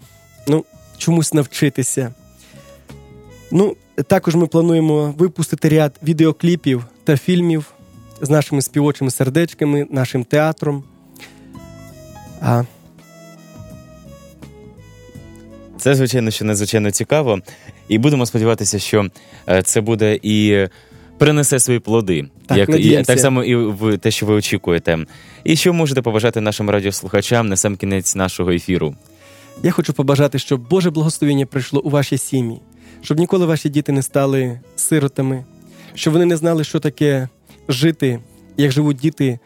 ну, 0.47 0.65
чомусь 1.01 1.33
навчитися. 1.33 2.13
Ну, 3.51 3.75
також 4.07 4.35
ми 4.35 4.47
плануємо 4.47 5.13
випустити 5.17 5.69
ряд 5.69 5.99
відеокліпів 6.03 6.85
та 7.03 7.17
фільмів 7.17 7.65
з 8.21 8.29
нашими 8.29 8.61
співочими 8.61 9.11
сердечками, 9.11 9.87
нашим 9.89 10.23
театром. 10.23 10.83
А 12.41 12.63
Це, 15.77 15.95
звичайно, 15.95 16.31
що 16.31 16.45
надзвичайно 16.45 16.91
цікаво. 16.91 17.39
І 17.87 17.97
будемо 17.97 18.25
сподіватися, 18.25 18.79
що 18.79 19.07
е, 19.49 19.63
це 19.63 19.81
буде 19.81 20.19
і 20.21 20.67
принесе 21.17 21.59
свої 21.59 21.79
плоди. 21.79 22.25
Так, 22.45 22.57
як, 22.57 22.69
і, 22.69 23.03
так 23.03 23.19
само 23.19 23.43
і 23.43 23.55
ви, 23.55 23.97
те, 23.97 24.11
що 24.11 24.25
ви 24.25 24.33
очікуєте. 24.33 25.05
І 25.43 25.55
що 25.55 25.73
можете 25.73 26.01
побажати 26.01 26.41
нашим 26.41 26.69
радіослухачам 26.69 27.47
на 27.47 27.57
сам 27.57 27.75
кінець 27.75 28.15
нашого 28.15 28.51
ефіру? 28.51 28.95
Я 29.63 29.71
хочу 29.71 29.93
побажати, 29.93 30.39
щоб 30.39 30.67
Боже 30.69 30.91
благословення 30.91 31.45
прийшло 31.45 31.81
у 31.81 31.89
ваші 31.89 32.17
сім'ї, 32.17 32.61
щоб 33.01 33.19
ніколи 33.19 33.45
ваші 33.45 33.69
діти 33.69 33.91
не 33.91 34.01
стали 34.01 34.59
сиротами, 34.75 35.45
щоб 35.93 36.13
вони 36.13 36.25
не 36.25 36.37
знали, 36.37 36.63
що 36.63 36.79
таке 36.79 37.29
жити, 37.69 38.19
як 38.57 38.71
живуть 38.71 38.97
діти, 38.97 39.39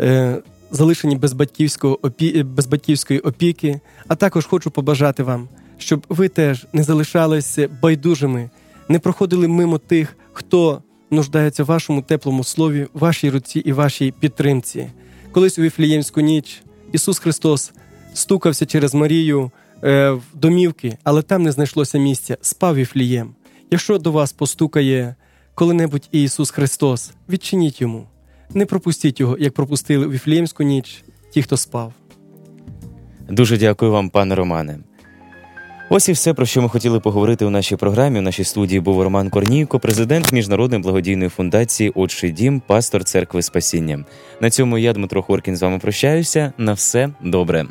е, 0.00 0.42
залишені 0.70 1.16
без, 1.16 1.32
батьківського 1.32 1.98
опі... 2.02 2.42
без 2.42 2.66
батьківської 2.66 3.20
опіки. 3.20 3.80
А 4.08 4.14
також 4.14 4.46
хочу 4.46 4.70
побажати 4.70 5.22
вам, 5.22 5.48
щоб 5.78 6.06
ви 6.08 6.28
теж 6.28 6.66
не 6.72 6.82
залишалися 6.82 7.68
байдужими, 7.82 8.50
не 8.88 8.98
проходили 8.98 9.48
мимо 9.48 9.78
тих, 9.78 10.16
хто 10.32 10.82
нуждається 11.10 11.62
в 11.64 11.66
вашому 11.66 12.02
теплому 12.02 12.44
слові, 12.44 12.86
вашій 12.94 13.30
руці 13.30 13.58
і 13.58 13.72
вашій 13.72 14.14
підтримці. 14.20 14.90
Колись 15.32 15.58
у 15.58 15.62
Віфліємську 15.62 16.20
ніч 16.20 16.62
Ісус 16.92 17.18
Христос 17.18 17.72
стукався 18.14 18.66
через 18.66 18.94
Марію 18.94 19.50
е, 19.84 20.10
в 20.10 20.22
домівки, 20.34 20.98
але 21.04 21.22
там 21.22 21.42
не 21.42 21.52
знайшлося 21.52 21.98
місця. 21.98 22.36
Спав 22.40 22.74
Віфлієм. 22.74 23.34
Якщо 23.70 23.98
до 23.98 24.12
вас 24.12 24.32
постукає 24.32 25.14
коли-небудь 25.54 26.08
і 26.12 26.22
Ісус 26.22 26.50
Христос, 26.50 27.12
відчиніть 27.28 27.80
йому. 27.80 28.06
Не 28.54 28.66
пропустіть 28.66 29.20
його, 29.20 29.38
як 29.38 29.54
пропустили 29.54 30.06
у 30.06 30.10
Віфліємську 30.10 30.62
ніч 30.62 31.04
ті, 31.30 31.42
хто 31.42 31.56
спав. 31.56 31.92
Дуже 33.28 33.58
дякую 33.58 33.92
вам, 33.92 34.10
пане 34.10 34.34
Романе. 34.34 34.78
Ось 35.90 36.08
і 36.08 36.12
все, 36.12 36.34
про 36.34 36.46
що 36.46 36.62
ми 36.62 36.68
хотіли 36.68 37.00
поговорити 37.00 37.44
у 37.44 37.50
нашій 37.50 37.76
програмі. 37.76 38.18
У 38.18 38.22
нашій 38.22 38.44
студії 38.44 38.80
був 38.80 39.02
Роман 39.02 39.30
Корнійко, 39.30 39.78
президент 39.78 40.32
Міжнародної 40.32 40.82
благодійної 40.82 41.30
фундації 41.30 41.92
Отчий 41.94 42.30
дім, 42.30 42.62
пастор 42.66 43.04
церкви 43.04 43.42
Спасіння. 43.42 44.04
На 44.40 44.50
цьому 44.50 44.78
я, 44.78 44.92
Дмитро 44.92 45.22
Хоркін, 45.22 45.56
з 45.56 45.62
вами 45.62 45.78
прощаюся. 45.78 46.52
На 46.58 46.72
все 46.72 47.08
добре. 47.20 47.66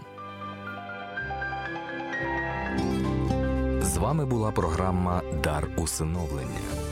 Вами 3.98 4.26
була 4.26 4.52
програма 4.52 5.22
Дар 5.44 5.68
усиновлення. 5.78 6.87